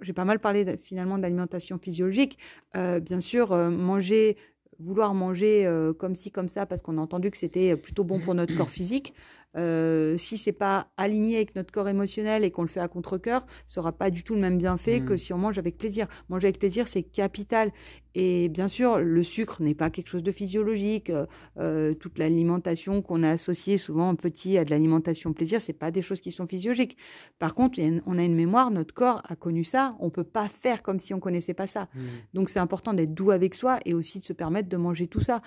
[0.02, 2.38] j'ai pas mal parlé finalement d'alimentation physiologique.
[2.74, 4.36] Bien sûr, manger
[4.82, 8.20] vouloir manger euh, comme ci, comme ça, parce qu'on a entendu que c'était plutôt bon
[8.20, 9.14] pour notre corps physique,
[9.58, 13.46] euh, si c'est pas aligné avec notre corps émotionnel et qu'on le fait à contre-cœur,
[13.68, 15.18] ça aura pas du tout le même bienfait que mm.
[15.18, 16.08] si on mange avec plaisir.
[16.30, 17.72] Manger avec plaisir, c'est capital.
[18.14, 21.10] Et bien sûr, le sucre n'est pas quelque chose de physiologique.
[21.10, 21.26] Euh,
[21.58, 26.02] euh, toute l'alimentation qu'on a associée souvent petit à de l'alimentation plaisir, c'est pas des
[26.02, 26.98] choses qui sont physiologiques.
[27.40, 29.96] Par contre, on a une mémoire, notre corps a connu ça.
[30.00, 31.88] On peut pas faire comme si on connaissait pas ça.
[31.94, 32.00] Mm.
[32.34, 35.22] Donc c'est important d'être doux avec soi et aussi de se permettre de manger tout
[35.22, 35.42] ça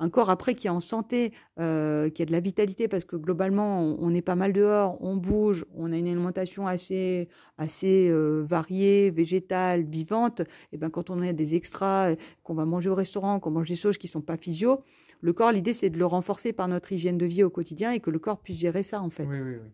[0.00, 3.16] un corps après qui est en santé, euh, qui a de la vitalité, parce que
[3.16, 8.42] globalement, on, est pas mal dehors, on bouge, on a une alimentation assez, assez euh,
[8.42, 10.40] variée, végétale, vivante,
[10.72, 13.76] et ben quand on a des extras, qu'on va manger au restaurant, qu'on mange des
[13.76, 14.82] choses qui sont pas physio,
[15.20, 18.00] le corps, l'idée, c'est de le renforcer par notre hygiène de vie au quotidien et
[18.00, 19.26] que le corps puisse gérer ça, en fait.
[19.26, 19.70] Oui, oui, oui.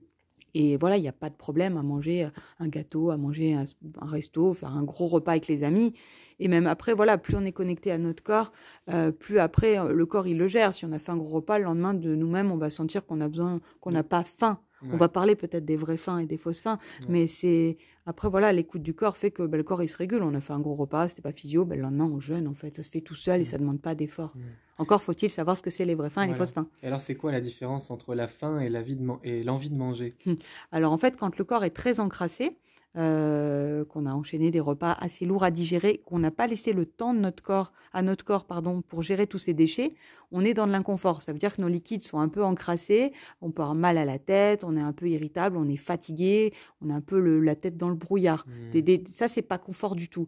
[0.55, 3.65] Et voilà, il n'y a pas de problème à manger un gâteau, à manger un,
[4.01, 5.93] un, resto, faire un gros repas avec les amis.
[6.39, 8.53] Et même après, voilà, plus on est connecté à notre corps,
[8.91, 10.75] euh, plus après, euh, le corps, il le gère.
[10.75, 13.21] Si on a fait un gros repas, le lendemain de nous-mêmes, on va sentir qu'on
[13.21, 14.61] a besoin, qu'on n'a pas faim.
[14.93, 18.53] On va parler peut-être des vrais fins et des fausses fins, mais c'est après voilà
[18.53, 20.23] l'écoute du corps fait que ben, le corps il se régule.
[20.23, 22.53] On a fait un gros repas, c'était pas physio, ben, le lendemain on jeûne en
[22.53, 24.35] fait, ça se fait tout seul et ça demande pas d'effort.
[24.79, 26.69] Encore faut-il savoir ce que c'est les vrais fins et les fausses fins.
[26.83, 30.15] Et alors c'est quoi la différence entre la faim et l'envie de, de manger?
[30.27, 30.37] Hum.
[30.71, 32.57] Alors en fait quand le corps est très encrassé,
[32.97, 36.87] euh, qu'on a enchaîné des repas assez lourds à digérer, qu'on n'a pas laissé le
[36.87, 39.95] temps de notre corps, à notre corps pardon, pour gérer tous ces déchets,
[40.33, 41.23] on est dans de l'inconfort.
[41.23, 44.05] Ça veut dire que nos liquides sont un peu encrassés, on peut avoir mal à
[44.05, 47.55] la tête, on est un peu irritable, on est fatigué, on a un peu la
[47.55, 48.47] tête dans le brouillard.
[48.73, 48.99] Ça, mmh.
[49.11, 50.27] ça, c'est pas confort du tout.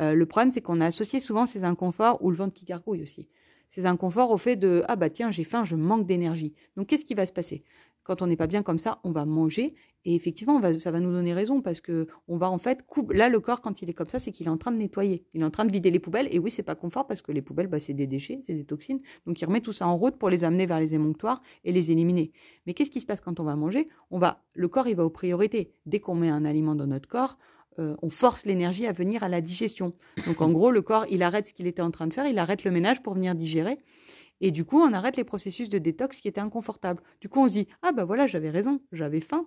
[0.00, 3.02] Euh, le problème, c'est qu'on a associé souvent ces inconforts ou le ventre qui gargouille
[3.02, 3.28] aussi
[3.68, 7.04] ces inconforts au fait de ah bah tiens j'ai faim je manque d'énergie donc qu'est-ce
[7.04, 7.64] qui va se passer?
[8.08, 9.74] Quand on n'est pas bien comme ça, on va manger
[10.06, 13.40] et effectivement, ça va nous donner raison parce que on va en fait là le
[13.40, 15.44] corps quand il est comme ça, c'est qu'il est en train de nettoyer, il est
[15.44, 17.66] en train de vider les poubelles et oui, c'est pas confort parce que les poubelles,
[17.66, 20.30] bah, c'est des déchets, c'est des toxines, donc il remet tout ça en route pour
[20.30, 22.32] les amener vers les émonctoires et les éliminer.
[22.66, 23.88] Mais qu'est-ce qui se passe quand on va manger?
[24.10, 25.74] On va, le corps, il va aux priorités.
[25.84, 27.36] Dès qu'on met un aliment dans notre corps,
[27.78, 29.92] euh, on force l'énergie à venir à la digestion.
[30.26, 32.38] Donc en gros, le corps, il arrête ce qu'il était en train de faire, il
[32.38, 33.78] arrête le ménage pour venir digérer.
[34.40, 37.02] Et du coup, on arrête les processus de détox qui étaient inconfortables.
[37.20, 39.46] Du coup, on se dit ah bah voilà, j'avais raison, j'avais faim.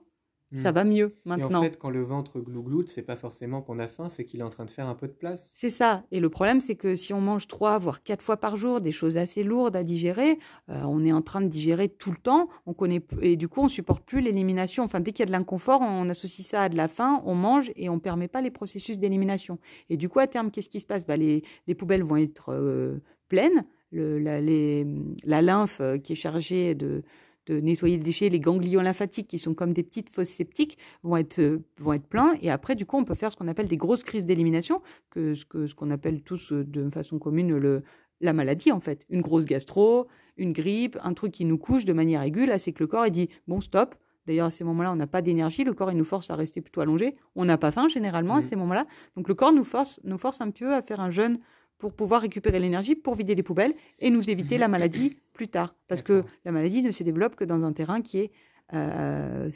[0.54, 0.76] Ça hmm.
[0.76, 1.50] va mieux maintenant.
[1.50, 4.42] Et en fait, quand le ventre glougloute, c'est pas forcément qu'on a faim, c'est qu'il
[4.42, 5.52] est en train de faire un peu de place.
[5.56, 6.04] C'est ça.
[6.12, 8.92] Et le problème, c'est que si on mange trois, voire quatre fois par jour, des
[8.92, 12.50] choses assez lourdes à digérer, euh, on est en train de digérer tout le temps.
[12.66, 14.84] On connaît et du coup, on supporte plus l'élimination.
[14.84, 17.36] Enfin, dès qu'il y a de l'inconfort, on associe ça à de la faim, on
[17.36, 19.58] mange et on permet pas les processus d'élimination.
[19.90, 21.06] Et du coup, à terme, qu'est-ce qui se passe?
[21.06, 23.00] Bah, les, les poubelles vont être euh,
[23.30, 24.86] pleines le, la, les,
[25.24, 27.04] la, lymphe euh, qui est chargée de,
[27.48, 31.18] de, nettoyer les déchets, les ganglions lymphatiques qui sont comme des petites fosses septiques vont
[31.18, 32.34] être, euh, vont être pleins.
[32.42, 35.34] Et après, du coup, on peut faire ce qu'on appelle des grosses crises d'élimination, que
[35.34, 37.84] ce qu'on ce qu'on appelle tous euh, de façon commune le,
[38.22, 39.06] la maladie, en fait.
[39.10, 42.46] Une grosse gastro, une grippe, un truc qui nous couche de manière aiguë.
[42.46, 43.96] Là, c'est que le corps, il dit, bon, stop.
[44.28, 45.64] D'ailleurs, à ces moments-là, on n'a pas d'énergie.
[45.64, 47.16] Le corps, il nous force à rester plutôt allongé.
[47.36, 48.44] On n'a pas faim, généralement, à mmh.
[48.44, 48.86] ces moments-là.
[49.18, 51.40] Donc, le corps nous force, nous force un peu à faire un jeûne
[51.82, 55.76] pour pouvoir récupérer l'énergie pour vider les poubelles et nous éviter la maladie plus tard.
[55.88, 58.32] Parce que la maladie ne se développe que dans un terrain qui est
[58.74, 59.50] euh,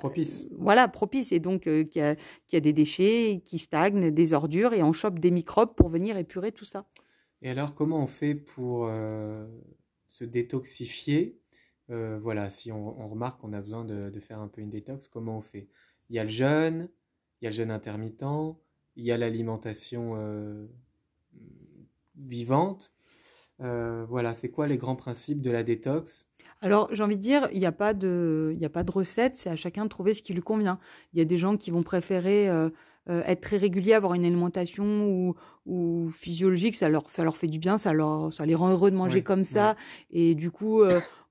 [0.00, 0.48] propice.
[0.58, 1.30] Voilà, propice.
[1.30, 2.16] Et donc, euh, qui, a,
[2.48, 6.16] qui, a, des déchets qui stagnent, des ordures, et on chope des microbes pour venir
[6.16, 6.84] épurer tout ça.
[7.42, 9.46] Et alors, comment on fait pour euh,
[10.08, 11.38] se détoxifier?
[11.90, 15.08] Voilà, si on, on remarque qu'on a besoin de, de, faire un peu une détox,
[15.08, 15.68] comment on fait?
[16.10, 16.90] Il y a le jeûne,
[17.40, 18.58] il y a le jeûne intermittent,
[18.96, 20.16] il y a l'alimentation
[22.18, 22.92] vivante.
[23.60, 26.28] Euh, voilà, c'est quoi les grands principes de la détox?
[26.60, 29.36] Alors, j'ai envie de dire, il n'y a pas de, il a pas de recette.
[29.36, 30.78] C'est à chacun de trouver ce qui lui convient.
[31.12, 32.70] Il y a des gens qui vont préférer euh,
[33.08, 35.34] euh, être très réguliers, avoir une alimentation ou,
[35.66, 36.74] ou physiologique.
[36.74, 37.78] Ça leur, ça leur fait du bien.
[37.78, 39.76] Ça leur, ça les rend heureux de manger comme ça.
[40.10, 40.82] Et du coup,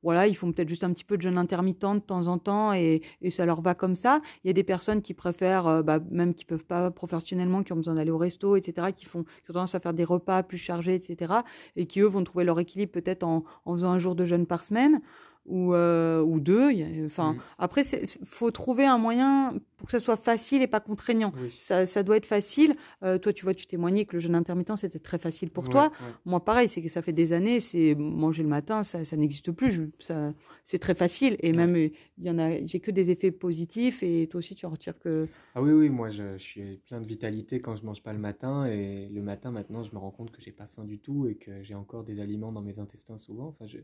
[0.08, 2.72] voilà, ils font peut-être juste un petit peu de jeûne intermittent de temps en temps
[2.72, 4.22] et, et, ça leur va comme ça.
[4.46, 7.74] Il y a des personnes qui préfèrent, euh, bah, même qui peuvent pas professionnellement, qui
[7.74, 10.44] ont besoin d'aller au resto, etc., qui font, qui ont tendance à faire des repas
[10.44, 11.34] plus chargés, etc.,
[11.76, 14.46] et qui eux vont trouver leur équilibre peut-être en, en faisant un jour de jeûne
[14.46, 15.02] par semaine
[15.46, 16.72] ou, euh, ou deux.
[17.06, 17.40] Enfin, mmh.
[17.60, 21.32] après, il faut trouver un moyen pour que ça soit facile et pas contraignant.
[21.58, 22.76] Ça, ça, doit être facile.
[23.04, 25.92] Euh, toi, tu vois, tu témoignais que le jeûne intermittent, c'était très facile pour toi.
[26.26, 29.52] Moi, pareil, c'est que ça fait des années, c'est manger le matin, ça, ça n'existe
[29.52, 29.90] plus.
[30.00, 31.38] ça, c'est très facile.
[31.40, 34.02] Et même, il y en a, j'ai que des effets positifs.
[34.04, 35.28] Et toi aussi, tu en retires que.
[35.56, 38.20] Ah oui, oui, moi, je, je, suis plein de vitalité quand je mange pas le
[38.20, 38.66] matin.
[38.66, 41.36] Et le matin, maintenant, je me rends compte que j'ai pas faim du tout et
[41.36, 43.48] que j'ai encore des aliments dans mes intestins souvent.
[43.48, 43.78] Enfin, je,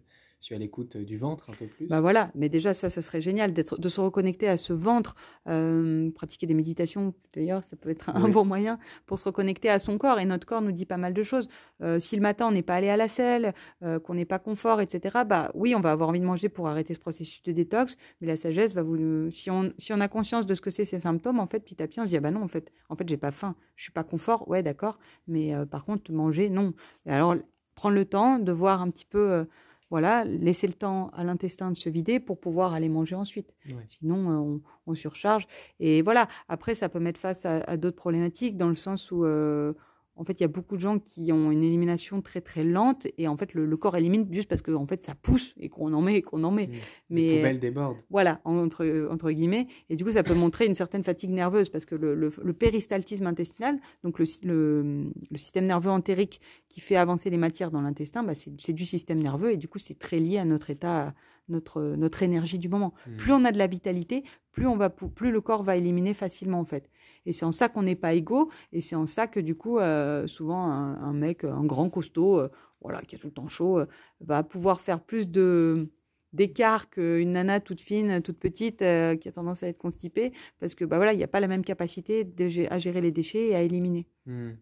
[0.44, 1.88] je suis à l'écoute du ventre un peu plus.
[1.88, 5.16] Bah voilà, mais déjà ça, ça serait génial d'être, de se reconnecter à ce ventre.
[5.48, 9.70] Euh, euh, pratiquer des méditations, d'ailleurs, ça peut être un bon moyen pour se reconnecter
[9.70, 10.20] à son corps.
[10.20, 11.48] Et notre corps nous dit pas mal de choses.
[11.82, 14.40] Euh, si le matin, on n'est pas allé à la selle, euh, qu'on n'est pas
[14.40, 17.52] confort, etc., bah oui, on va avoir envie de manger pour arrêter ce processus de
[17.52, 19.30] détox, mais la sagesse va vous...
[19.30, 21.82] Si on, si on a conscience de ce que c'est ces symptômes, en fait, petit
[21.82, 23.56] à petit, on se dit, ah bah non, en fait, en fait j'ai pas faim,
[23.76, 26.74] je suis pas confort, ouais, d'accord, mais par contre, manger, non.
[27.06, 27.36] Et alors,
[27.76, 29.46] prendre le temps de voir un petit peu
[29.90, 33.54] voilà, laisser le temps à l'intestin de se vider pour pouvoir aller manger ensuite.
[33.88, 35.48] Sinon, euh, on, surcharge.
[35.80, 39.74] Et voilà, après, ça peut mettre face à, d'autres problématiques dans le sens où euh,
[40.16, 43.08] en fait, il y a beaucoup de gens qui ont une élimination très très lente
[43.18, 45.92] et en fait le, corps élimine juste parce que en fait ça pousse et qu'on
[45.94, 46.68] en met et qu'on en met.
[46.68, 46.72] Mmh.
[47.10, 48.02] Mais Les poubelles débordent.
[48.12, 51.86] Voilà, entre entre guillemets et du coup ça peut montrer une certaine fatigue nerveuse parce
[51.86, 57.38] que le, le, péristaltisme intestinal, donc le, le, système nerveux entérique qui fait avancer les
[57.38, 60.46] matières dans l'intestin, bah c'est du système nerveux et du coup c'est très lié à
[60.46, 61.14] notre état
[61.50, 62.94] notre, notre énergie du moment.
[63.06, 63.16] Mmh.
[63.18, 66.60] Plus on a de la vitalité, plus, on va, plus le corps va éliminer facilement
[66.60, 66.90] en fait.
[67.26, 69.80] Et c'est en ça qu'on n'est pas égaux, et c'est en ça que du coup,
[69.80, 72.50] euh, souvent un, mec, un grand costaud, euh,
[72.82, 73.86] voilà, qui a tout le temps chaud, euh,
[74.22, 75.90] va pouvoir faire plus de
[76.34, 80.84] d'écart qu'une nana toute fine, toute petite, qui a tendance à être constipée, parce que
[80.84, 82.28] bah voilà, il n'y a pas la même capacité
[82.72, 84.08] à gérer les déchets et à éliminer.
[84.26, 84.54] Mmh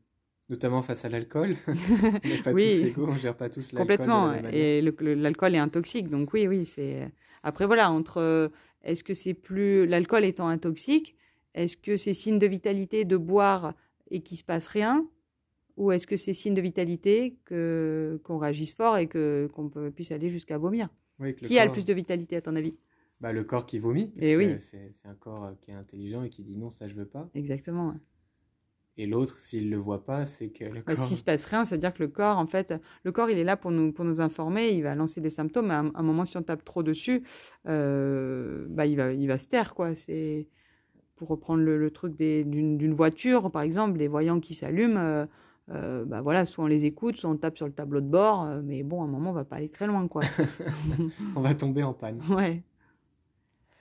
[0.49, 1.55] notamment face à l'alcool.
[1.67, 3.97] on pas tous égaux, on gère pas tous l'alcool.
[3.97, 7.11] Complètement, et l'alcool est un toxique, donc oui, oui, c'est.
[7.43, 8.51] Après voilà, entre
[8.83, 11.15] est-ce que c'est plus l'alcool étant un toxique,
[11.53, 13.73] est-ce que c'est signe de vitalité de boire
[14.09, 15.07] et qu'il se passe rien,
[15.77, 20.11] ou est-ce que c'est signe de vitalité que qu'on réagisse fort et que qu'on puisse
[20.11, 20.89] aller jusqu'à vomir?
[21.43, 22.75] Qui a le plus de vitalité à ton avis?
[23.19, 24.07] Bah, le corps qui vomit.
[24.07, 24.55] Parce et eh oui.
[24.57, 27.29] C'est un corps qui est intelligent et qui dit non, ça je veux pas.
[27.35, 27.93] Exactement.
[28.97, 30.97] Et l'autre, s'il ne le voit pas, c'est que le bah, corps...
[30.97, 32.73] S'il ne se passe rien, ça veut dire que le corps, en fait,
[33.03, 35.71] le corps, il est là pour nous, pour nous informer, il va lancer des symptômes.
[35.71, 37.23] À un, moment, si on tape trop dessus,
[37.67, 39.95] euh, bah, il, va, il va se taire, quoi.
[39.95, 40.47] C'est...
[41.15, 45.25] Pour reprendre le, truc d'une, voiture, par exemple, les voyants qui s'allument, euh,
[45.69, 48.47] euh, bah voilà, soit on les écoute, soit on tape sur le tableau de bord,
[48.63, 50.23] mais bon, à un moment, on va pas aller très loin, quoi.
[51.35, 52.19] on va tomber en panne.
[52.27, 52.63] Ouais.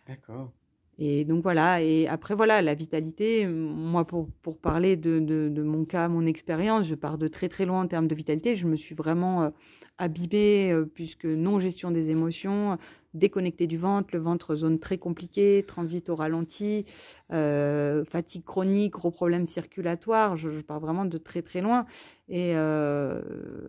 [0.06, 0.52] D'accord.
[1.02, 5.86] Et donc voilà, et après voilà, la vitalité, moi pour, pour parler de, de, mon
[5.86, 8.76] cas, mon expérience, je pars de très très loin en termes de vitalité, je me
[8.76, 9.50] suis vraiment euh,
[9.96, 12.76] abîmée euh, puisque non-gestion des émotions,
[13.14, 16.84] déconnecté du ventre, le ventre zone très compliquée, transit au ralenti,
[17.32, 21.86] euh, fatigue chronique, gros problèmes circulatoires, je, pars vraiment de très très loin.
[22.28, 23.22] Et euh,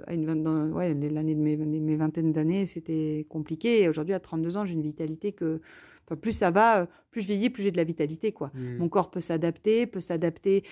[0.09, 3.83] ouais, l'année de mes, mes vingtaines d'années, c'était compliqué.
[3.83, 5.61] Et aujourd'hui, à 32 ans, j'ai une vitalité que
[6.15, 8.32] plus ça va, euh, plus je vieillis, plus j'ai de la vitalité.
[8.32, 8.52] quoi.
[8.54, 8.78] Mmh.
[8.78, 10.63] Mon corps peut s'adapter, peut s'adapter.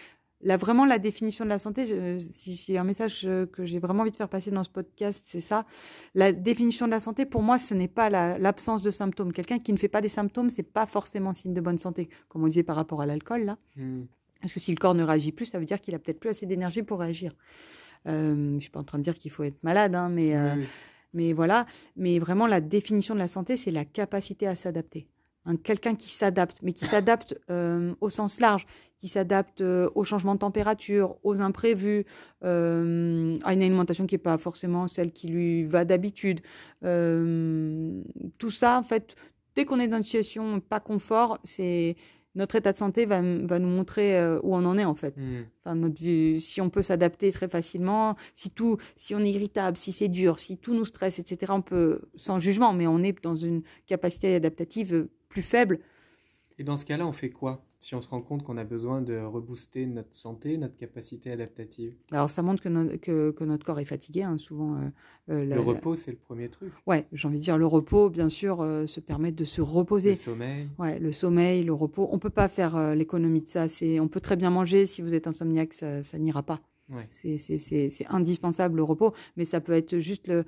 [0.42, 4.04] Là, vraiment, la définition de la santé, si, si un message euh, que j'ai vraiment
[4.04, 5.66] envie de faire passer dans ce podcast, c'est ça.
[6.16, 9.34] La définition de la santé, pour moi, ce n'est pas l'absence de symptômes.
[9.34, 12.44] Quelqu'un qui ne fait pas des symptômes, c'est pas forcément signe de bonne santé, comme
[12.44, 13.58] on disait par rapport à l'alcool, là.
[13.76, 14.04] Mmh.
[14.40, 16.30] Parce que si le corps ne réagit plus, ça veut dire qu'il a peut-être plus
[16.30, 17.36] assez d'énergie pour réagir.
[18.08, 20.56] Euh, je suis pas en train de dire qu'il faut être malade, hein, mais, euh,
[21.14, 21.66] mais voilà.
[21.98, 25.08] Mais vraiment, la définition de la santé, c'est la capacité à s'adapter
[25.64, 28.66] quelqu'un qui s'adapte, mais qui s'adapte euh, au sens large,
[28.98, 32.06] qui s'adapte euh, au changement de température, aux imprévus,
[32.44, 36.42] euh, à une alimentation qui n'est pas forcément celle qui lui va d'habitude.
[36.82, 39.16] tout ça, en fait,
[39.56, 41.96] dès qu'on est dans une situation pas confort, c'est
[42.36, 45.18] notre état de santé va, va nous montrer où on en est en fait.
[45.18, 45.46] Mmh.
[45.66, 49.92] Enfin, notre si on peut s'adapter très facilement, si tout, si on est irritable, si
[49.92, 51.52] c'est dur, si tout nous stresse, etc.
[51.56, 55.80] On peut, sans jugement, mais on est dans une capacité adaptative plus faible.
[56.58, 59.02] Et dans ce cas-là, on fait quoi si on se rend compte qu'on a besoin
[59.02, 61.94] de rebooster notre santé, notre capacité adaptative?
[62.12, 64.76] Alors ça montre que, que, notre corps est fatigué, hein, souvent.
[64.76, 64.90] Euh,
[65.30, 66.74] euh, le repos, c'est le premier truc.
[66.86, 70.12] Ouais, j'ai envie de dire le repos, bien sûr, euh, se permettre de se reposer.
[70.12, 70.68] Le sommeil.
[70.78, 72.10] Ouais, le sommeil, le repos.
[72.12, 73.70] On peut pas faire l'économie de ça.
[73.70, 74.86] C'est, on peut très bien manger.
[74.86, 76.60] Si vous êtes insomniaque, ça, ça n'ira pas.
[76.90, 77.08] Ouais.
[77.10, 80.44] C'est indispensable le repos, mais ça peut être juste le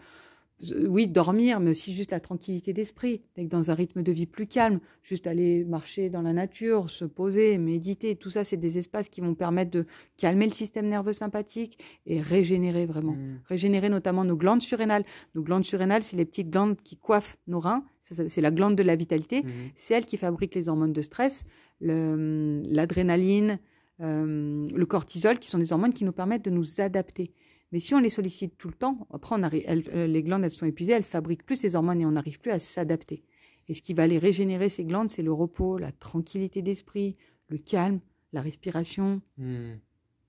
[0.87, 4.47] oui, dormir, mais aussi juste la tranquillité d'esprit, d'être dans un rythme de vie plus
[4.47, 9.09] calme, juste aller marcher dans la nature, se poser, méditer, tout ça, c'est des espaces
[9.09, 9.85] qui vont permettre de
[10.17, 13.13] calmer le système nerveux sympathique et régénérer vraiment.
[13.13, 13.41] Mmh.
[13.45, 15.03] Régénérer notamment nos glandes surrénales.
[15.35, 18.83] Nos glandes surrénales, c'est les petites glandes qui coiffent nos reins, c'est la glande de
[18.83, 19.49] la vitalité, mmh.
[19.75, 21.43] c'est elle qui fabrique les hormones de stress,
[21.81, 23.59] l'adrénaline,
[24.01, 27.33] euh, le cortisol, qui sont des hormones qui nous permettent de nous adapter.
[27.71, 30.51] Mais si on les sollicite tout le temps, après, on arrive, euh, les glandes, elles
[30.51, 33.23] sont épuisées, elles fabriquent plus ces hormones et on n'arrive plus à s'adapter.
[33.67, 37.15] Et ce qui va les régénérer, ces glandes, c'est le repos, la tranquillité d'esprit,
[37.47, 37.99] le calme,
[38.33, 39.21] la respiration.
[39.37, 39.75] Hmm.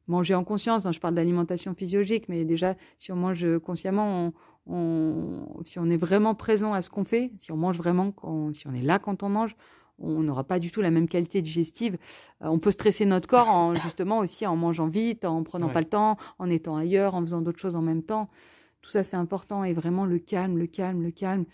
[0.09, 4.33] Manger en conscience, hein, je parle d'alimentation physiologique, mais déjà, si on mange consciemment,
[4.67, 8.13] on, si on est vraiment présent à ce qu'on fait, si on mange vraiment,
[8.53, 9.57] si on est là quand on mange,
[9.99, 11.97] on n'aura pas du tout la même qualité digestive.
[12.43, 15.81] Euh, on peut stresser notre corps en, justement aussi en mangeant vite, en prenant pas
[15.81, 18.29] le temps, en étant ailleurs, en faisant d'autres choses en même temps.
[18.81, 19.65] Tout ça, c'est important.
[19.65, 21.45] Et vraiment, le calme, le calme, le calme.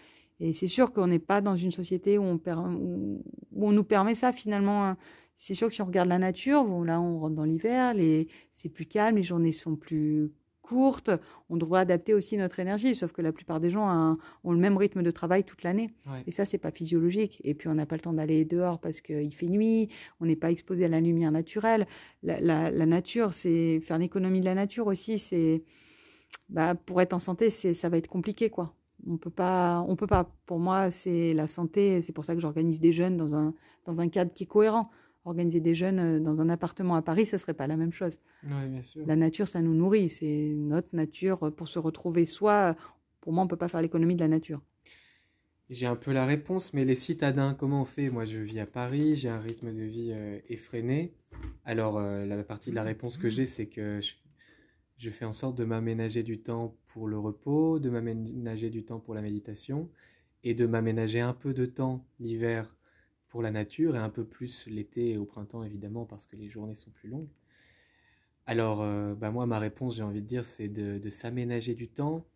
[0.41, 4.14] Et c'est sûr qu'on n'est pas dans une société où on, où on, nous permet
[4.14, 4.86] ça finalement.
[4.86, 4.97] Hein.
[5.36, 8.28] C'est sûr que si on regarde la nature, bon, là on rentre dans l'hiver, les...
[8.53, 10.32] c'est plus calme, les journées sont plus
[10.69, 11.11] courte,
[11.49, 12.95] on doit adapter aussi notre énergie.
[12.95, 15.91] Sauf que la plupart des gens ont le même rythme de travail toute l'année.
[16.27, 17.41] Et ça, c'est pas physiologique.
[17.43, 19.89] Et puis, on n'a pas le temps d'aller dehors parce qu'il fait nuit,
[20.21, 21.87] on n'est pas exposé à la lumière naturelle.
[22.23, 25.19] La, nature, c'est faire l'économie de la nature aussi.
[25.19, 25.62] C'est
[26.51, 28.75] bah, pour être en santé, c'est ça va être compliqué, quoi.
[29.07, 30.25] On peut pas, on peut pas.
[30.45, 32.03] Pour moi, c'est la santé.
[32.03, 33.55] C'est pour ça que j'organise des jeunes dans un
[33.87, 34.91] dans un cadre qui est cohérent
[35.29, 38.18] organiser des jeunes euh, dans un appartement à Paris, ça serait pas la même chose.
[38.97, 40.11] La nature, ça nous nourrit.
[40.11, 42.76] C'est notre nature pour se retrouver soi.
[43.20, 44.61] Pour moi, on peut pas faire l'économie de la nature.
[45.70, 48.09] J'ai un peu la réponse, mais les citadins, comment on fait?
[48.09, 51.12] Moi, je vis à Paris, j'ai un rythme de vie euh, effréné.
[51.66, 54.14] Alors, euh, la partie de la réponse que j'ai, c'est que je,
[54.97, 58.99] je, fais en sorte de m'aménager du temps pour le repos, de m'aménager du temps
[58.99, 59.91] pour la méditation,
[60.43, 62.74] et de m'aménager un peu de temps l'hiver
[63.29, 66.49] pour la nature et un peu plus l'été et au printemps évidemment parce que les
[66.49, 67.29] journées sont plus longues.
[68.49, 72.26] Alors, euh, bah moi, ma réponse, j'ai envie de dire, c'est de, s'aménager du temps,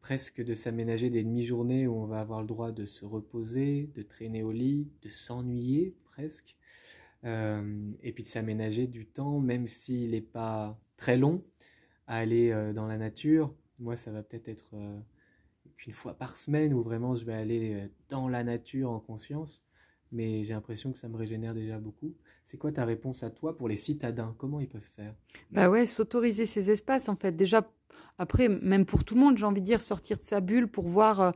[0.00, 4.02] presque de s'aménager des demi-journées où on va avoir le droit de se reposer, de
[4.02, 6.56] traîner au lit, de s'ennuyer presque,
[7.22, 11.44] euh, et puis de s'aménager du temps, même s'il n'est pas très long,
[12.08, 13.54] à aller euh, dans la nature.
[13.78, 14.74] Moi, ça va peut-être être,
[15.76, 19.64] qu'une fois par semaine où vraiment je vais aller dans la nature en conscience
[20.12, 22.14] mais j'ai l'impression que ça me régénère déjà beaucoup.
[22.44, 24.34] C'est quoi ta réponse à toi pour les citadins?
[24.38, 25.14] Comment ils peuvent faire?
[25.50, 27.32] Bah ouais, s'autoriser ces espaces en fait.
[27.32, 27.68] Déjà,
[28.18, 30.86] après, même pour tout le monde, j'ai envie de dire sortir de sa bulle pour
[30.86, 31.20] voir.
[31.20, 31.30] Euh,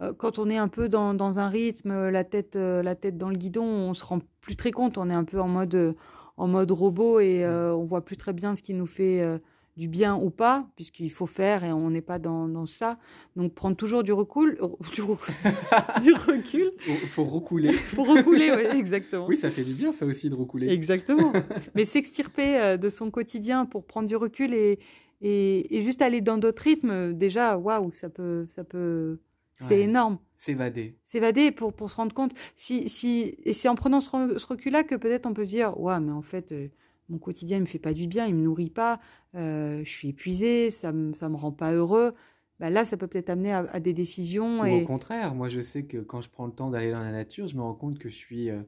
[0.00, 3.18] euh, quand on est un peu dans, dans, un rythme, la tête, euh, la tête
[3.18, 4.96] dans le guidon, on se rend plus très compte.
[4.96, 5.96] On est un peu en mode,
[6.36, 7.50] en mode robot et mmh.
[7.50, 9.40] on voit plus très bien ce qui nous fait
[9.78, 12.98] du bien ou pas, puisqu'il faut faire et on n'est pas dans, dans, ça.
[13.36, 14.66] Donc prendre toujours du recul, euh,
[16.02, 16.72] du, recul.
[16.88, 17.72] Il faut recouler.
[17.72, 19.26] faut recouler, oui, exactement.
[19.28, 20.68] Oui, ça fait du bien ça aussi de recouler.
[20.68, 21.32] Exactement.
[21.76, 24.80] Mais s'extirper euh, de son quotidien pour prendre du recul et,
[25.20, 29.20] et, juste aller dans d'autres rythmes, déjà, waouh, ça peut, ça peut,
[29.54, 30.18] c'est énorme.
[30.34, 30.96] S'évader.
[31.04, 32.32] S'évader pour, pour se rendre compte.
[32.56, 34.10] Si, si, et c'est en prenant ce,
[34.46, 36.68] recul-là que peut-être on peut se dire, waouh, mais en fait, euh,
[37.08, 39.00] mon quotidien ne me fait pas du bien, il me nourrit pas,
[39.34, 42.14] euh, je suis épuisé, ça me ça me rend pas heureux.
[42.60, 44.62] Bah là, ça peut peut-être amener à, des décisions.
[44.62, 47.12] Ou au contraire, moi je sais que quand je prends le temps d'aller dans la
[47.12, 48.62] nature, je me rends compte que je suis euh,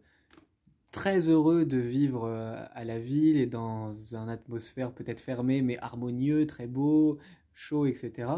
[0.92, 5.76] très heureux de vivre euh, à la ville et dans une atmosphère peut-être fermée mais
[5.78, 7.18] harmonieux, très beau,
[7.52, 8.28] chaud, etc.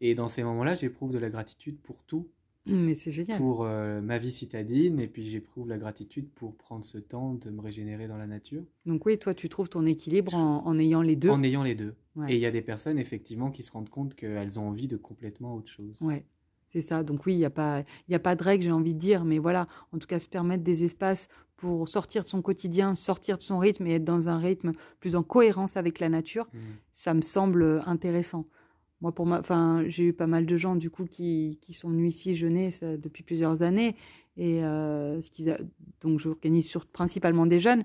[0.00, 2.28] Et dans ces moments-là, j'éprouve de la gratitude pour tout
[2.68, 3.38] mais c'est génial.
[3.38, 7.50] Pour euh, ma vie citadine, et puis j'éprouve la gratitude pour prendre ce temps de
[7.50, 8.62] me régénérer dans la nature.
[8.86, 11.30] Donc oui, toi, tu trouves ton équilibre en, ayant les deux.
[11.30, 11.94] En ayant les deux.
[12.28, 14.96] Et il y a des personnes, effectivement, qui se rendent compte qu'elles ont envie de
[14.96, 15.94] complètement autre chose.
[16.00, 16.24] Ouais,
[16.66, 17.02] c'est ça.
[17.02, 19.38] Donc oui, il n'y a, pas, a pas de règle, j'ai envie de dire, mais
[19.38, 23.42] voilà, en tout cas, se permettre des espaces pour sortir de son quotidien, sortir de
[23.42, 26.58] son rythme et être dans un rythme plus en cohérence avec la nature, mmh.
[26.92, 28.46] ça me semble intéressant.
[29.00, 31.88] Moi, pour moi, enfin, j'ai eu pas mal de gens du coup qui, qui sont
[31.88, 33.94] venus ici jeûner ça, depuis plusieurs années,
[34.36, 35.58] et euh, ce a,
[36.00, 37.84] donc j'organise sur principalement des jeunes.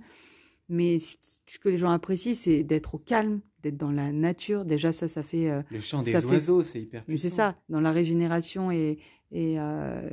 [0.70, 4.64] Mais ce, que les gens apprécient, c'est d'être au calme, d'être dans la nature.
[4.66, 5.50] Déjà, ça, ça fait.
[5.50, 7.22] Euh, le chant des oiseaux, c'est hyper puissant.
[7.22, 8.98] C'est ça, dans la régénération et,
[9.32, 10.10] et euh,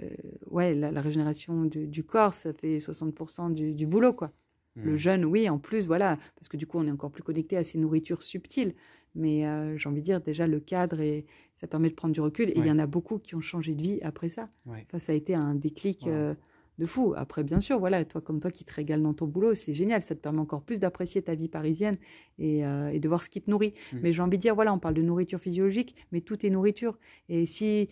[0.51, 4.33] ouais, la, régénération du, du, corps, ça fait 60% du, du boulot, quoi.
[4.77, 4.97] Le mmh.
[4.97, 7.65] jeûne, oui, en plus, voilà, parce que du coup, on est encore plus connecté à
[7.65, 8.75] ces nourritures subtiles.
[9.15, 12.21] Mais euh, j'ai envie de dire, déjà, le cadre, et ça permet de prendre du
[12.21, 12.51] recul.
[12.51, 14.49] Et il y en a beaucoup qui ont changé de vie après ça.
[14.69, 16.35] Enfin, ça a été un déclic euh,
[16.79, 17.15] de fou.
[17.17, 20.03] Après, bien sûr, voilà, toi comme toi qui te régales dans ton boulot, c'est génial.
[20.03, 21.99] Ça te permet encore plus d'apprécier ta vie parisienne
[22.39, 23.75] et, euh, et, de voir ce qui te nourrit.
[23.93, 23.99] Mmh.
[24.03, 26.97] Mais j'ai envie de dire, voilà, on parle de nourriture physiologique, mais tout est nourriture.
[27.29, 27.89] Et si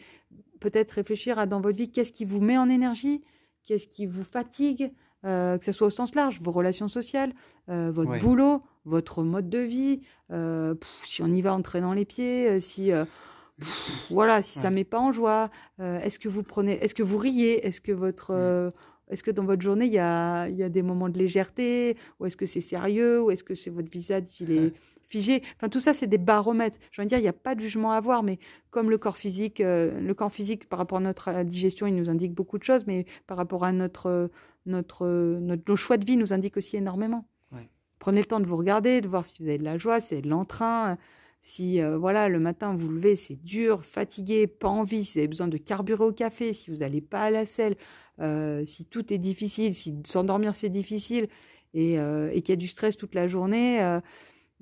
[0.60, 3.22] peut-être réfléchir à dans votre vie, qu'est-ce qui vous met en énergie?
[3.64, 4.92] Qu'est-ce qui vous fatigue?
[5.22, 7.32] Que ce soit au sens large, vos relations sociales,
[7.66, 10.00] votre boulot, votre mode de vie,
[10.32, 13.04] euh, si on y va en traînant les pieds, euh, si euh,
[14.10, 15.50] voilà, si ça met pas en joie,
[15.80, 18.72] est-ce que vous prenez, est-ce que vous riez, est-ce que votre
[19.10, 22.26] est-ce que dans votre journée, il y a, y a, des moments de légèreté Ou
[22.26, 24.74] est-ce que c'est sérieux Ou est-ce que c'est votre visage qui est
[25.06, 25.42] figé?
[25.56, 26.76] Enfin, tout ça, c'est des baromètres.
[26.90, 28.38] Je veux dire, il n'y a pas de jugement à avoir, mais
[28.70, 32.34] comme le corps physique, le corps physique, par rapport à notre digestion, il nous indique
[32.34, 34.30] beaucoup de choses, mais par rapport à notre,
[34.68, 35.06] notre,
[35.40, 37.26] notre, nos choix de vie, nous indique aussi énormément.
[37.98, 40.10] Prenez le temps de vous regarder, de voir si vous avez de la joie, si
[40.10, 40.98] vous avez de l'entrain,
[41.40, 45.28] si euh, voilà le matin vous, levez, c'est dur, fatigué, pas envie, si vous avez
[45.28, 47.74] besoin de carburer au café, si vous n'allez pas à la selle,
[48.66, 51.28] si tout est difficile, si s'endormir c'est difficile
[51.74, 53.80] et, et qu'il y a du stress toute la journée,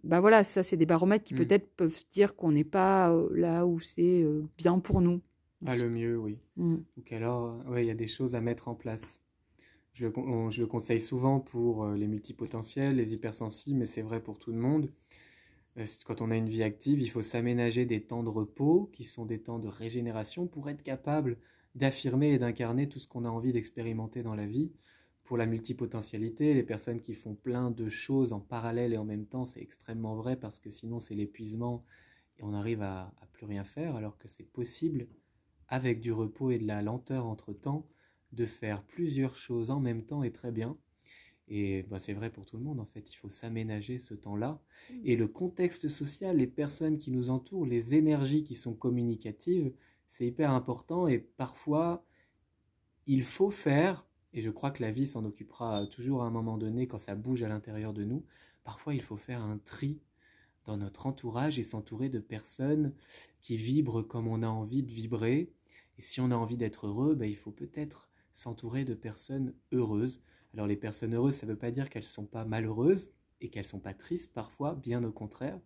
[0.03, 1.39] bah voilà, ça c'est des baromètres qui mmh.
[1.39, 4.25] peut-être peuvent dire qu'on n'est pas là où c'est
[4.57, 5.21] bien pour nous.
[5.65, 6.39] Pas le mieux, oui.
[6.57, 6.77] Mmh.
[6.97, 9.21] Donc alors, ouais, il y a des choses à mettre en place.
[9.97, 14.59] Je le, conseille souvent pour les multipotentiels, les hypersensibles, mais c'est vrai pour tout le
[14.59, 14.93] monde.
[16.05, 19.25] Quand on a une vie active, il faut s'aménager des temps de repos qui sont
[19.25, 21.39] des temps de régénération pour être capable
[21.75, 24.71] d'affirmer et d'incarner tout ce qu'on a envie d'expérimenter dans la vie.
[25.25, 29.25] Pour la multipotentialité, les personnes qui font plein de choses en parallèle et en même
[29.25, 31.87] temps, c'est extrêmement vrai parce que sinon c'est l'épuisement
[32.39, 35.09] et on arrive à, à, plus rien faire alors que c'est possible
[35.69, 37.89] avec du repos et de la lenteur entre temps
[38.37, 40.77] de faire plusieurs choses en même temps et très bien.
[41.49, 44.61] Et bah, c'est vrai pour tout le monde, en fait, il faut s'aménager ce temps-là.
[44.91, 44.95] Mmh.
[45.05, 49.73] Et le contexte social, les personnes qui nous entourent, les énergies qui sont communicatives,
[50.09, 51.07] c'est hyper important.
[51.07, 52.05] Et parfois,
[53.07, 56.59] il faut faire, et je crois que la vie s'en occupera toujours à un moment
[56.59, 58.25] donné quand ça bouge à l'intérieur de nous,
[58.65, 60.01] parfois il faut faire un tri
[60.65, 62.93] dans notre entourage et s'entourer de personnes
[63.41, 65.53] qui vibrent comme on a envie de vibrer.
[65.99, 70.23] Et si on a envie d'être heureux, bah, il faut peut-être s'entourer de personnes heureuses
[70.57, 73.11] alors les personnes heureuses, ça ne veut pas dire qu'elles ne sont pas malheureuses
[73.43, 75.61] et qu'elles ne sont pas tristes parfois, bien au contraire.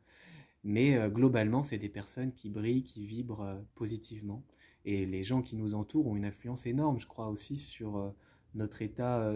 [0.64, 4.44] Mais euh, globalement, c'est des personnes qui brillent, qui vibrent euh, positivement.
[4.84, 8.10] Et les gens qui nous entourent ont une influence énorme, je crois, aussi sur euh,
[8.54, 9.32] notre état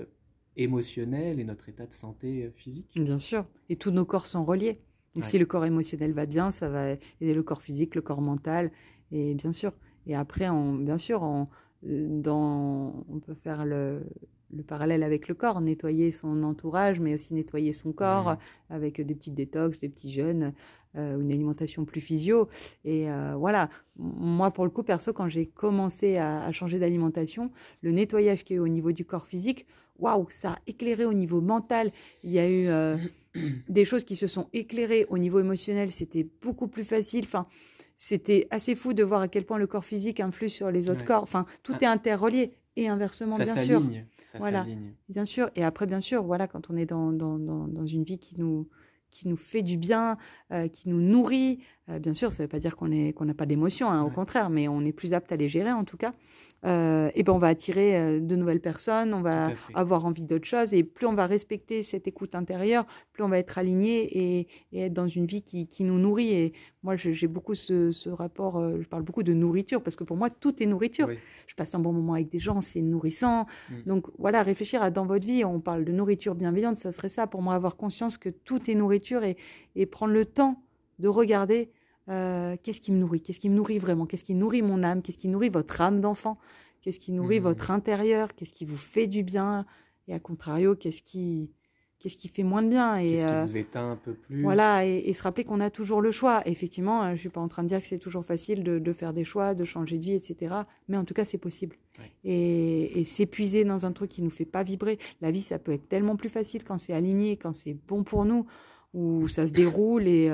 [0.56, 2.90] émotionnel et notre état de santé physique.
[2.96, 3.46] Bien sûr.
[3.68, 4.80] Et tous nos corps sont reliés.
[5.14, 8.20] Donc si le corps émotionnel va bien, ça va aider le corps physique, le corps
[8.20, 8.72] mental.
[9.12, 9.72] Et bien sûr.
[10.06, 11.46] Et après, on, bien sûr, on,
[11.84, 14.02] dans, on peut faire le,
[14.54, 18.36] le parallèle avec le corps, nettoyer son entourage, mais aussi nettoyer son corps
[18.70, 20.52] avec des petites détox, des petits jeûnes,
[20.96, 22.48] euh, une alimentation plus physio.
[22.84, 27.50] Et euh, voilà, moi pour le coup, perso, quand j'ai commencé à, changer d'alimentation,
[27.82, 29.66] le nettoyage qui est au niveau du corps physique,
[29.98, 31.90] waouh, ça a éclairé au niveau mental.
[32.22, 32.96] Il y a eu euh,
[33.68, 37.24] des choses qui se sont éclairées au niveau émotionnel, c'était beaucoup plus facile.
[37.24, 37.46] Enfin,
[37.96, 41.04] c'était assez fou de voir à quel point le corps physique influe sur les autres
[41.04, 41.22] corps.
[41.22, 41.84] Enfin, tout ah.
[41.84, 43.82] est interrelié et inversement, bien sûr
[44.38, 44.66] voilà,
[45.08, 45.50] bien sûr.
[45.54, 48.68] Et après, bien sûr, voilà, quand on est dans, dans, dans, une vie qui nous,
[49.10, 50.16] qui nous fait du bien,
[50.52, 51.60] euh, qui nous nourrit,
[51.90, 54.50] euh, bien sûr, ça ne veut pas dire qu'on n'a pas d'émotions, hein, au contraire,
[54.50, 56.14] mais on est plus apte à les gérer en tout cas.
[56.64, 60.46] Euh, et ben on va attirer euh, de nouvelles personnes, on va avoir envie d'autres
[60.46, 64.48] choses, et plus on va respecter cette écoute intérieure, plus on va être aligné et,
[64.72, 66.30] être dans une vie qui, qui nous nourrit.
[66.30, 70.04] Et moi, j'ai beaucoup ce, ce rapport, euh, je parle beaucoup de nourriture, parce que
[70.04, 71.08] pour moi, tout est nourriture.
[71.46, 73.46] Je passe un bon moment avec des gens, c'est nourrissant.
[73.68, 73.74] Mm.
[73.86, 77.26] Donc voilà, réfléchir à dans votre vie, on parle de nourriture bienveillante, ça serait ça
[77.26, 79.36] pour moi, avoir conscience que tout est nourriture et,
[79.76, 80.63] et prendre le temps
[80.98, 81.70] de regarder
[82.10, 85.02] euh, qu'est-ce qui me nourrit Qu'est-ce qui me nourrit vraiment Qu'est-ce qui nourrit mon âme
[85.02, 86.38] Qu'est-ce qui nourrit votre âme d'enfant
[86.82, 87.44] Qu'est-ce qui nourrit mmh.
[87.44, 89.64] votre intérieur Qu'est-ce qui vous fait du bien
[90.06, 91.50] Et à contrario, qu'est-ce qui,
[91.98, 94.42] qu'est-ce qui fait moins de bien et Qu'est-ce qui euh, vous éteint un peu plus
[94.42, 96.42] Voilà, et, se rappeler qu'on a toujours le choix.
[96.44, 99.14] Effectivement, euh, je suis pas en train de dire que c'est toujours facile de, faire
[99.14, 100.54] des choix, de changer de vie, etc.
[100.88, 101.76] Mais en tout cas, c'est possible.
[102.22, 104.98] Et, et s'épuiser dans un truc qui nous fait pas vibrer.
[105.22, 108.26] La vie, ça peut être tellement plus facile quand c'est aligné, quand c'est bon pour
[108.26, 108.44] nous,
[108.92, 110.28] où ça se déroule et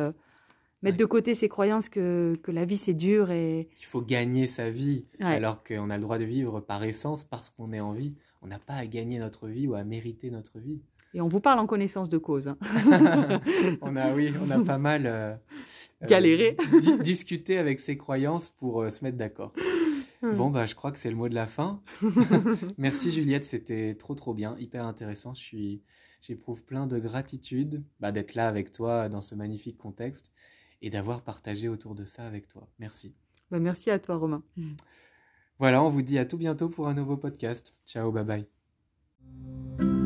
[0.83, 4.47] mettre de côté ces croyances que, que la vie c'est dur et qu'il faut gagner
[4.47, 7.93] sa vie alors qu'on a le droit de vivre par essence parce qu'on est en
[7.93, 8.14] vie.
[8.43, 10.81] On n'a pas à gagner notre vie ou à mériter notre vie.
[11.12, 12.49] Et on vous parle en connaissance de cause.
[12.49, 12.57] Hein.
[13.83, 15.35] on a oui, on a pas mal euh,
[16.03, 16.57] euh galéré,
[17.01, 19.53] discuté avec ses croyances pour euh, se mettre d'accord.
[20.22, 21.83] Bon bah je crois que c'est le mot de la fin.
[22.78, 25.33] Merci Juliette, c'était trop trop bien, hyper intéressant.
[25.35, 25.83] Je suis
[26.20, 30.31] j'éprouve plein de gratitude bah, d'être là avec toi dans ce magnifique contexte
[30.83, 32.68] et d'avoir partagé autour de ça avec toi.
[32.78, 33.14] Merci.
[33.51, 34.43] Bah, merci à toi, Romain.
[35.59, 37.74] Voilà, on vous dit à tout bientôt pour un nouveau podcast.
[37.85, 39.99] Ciao, bye bye.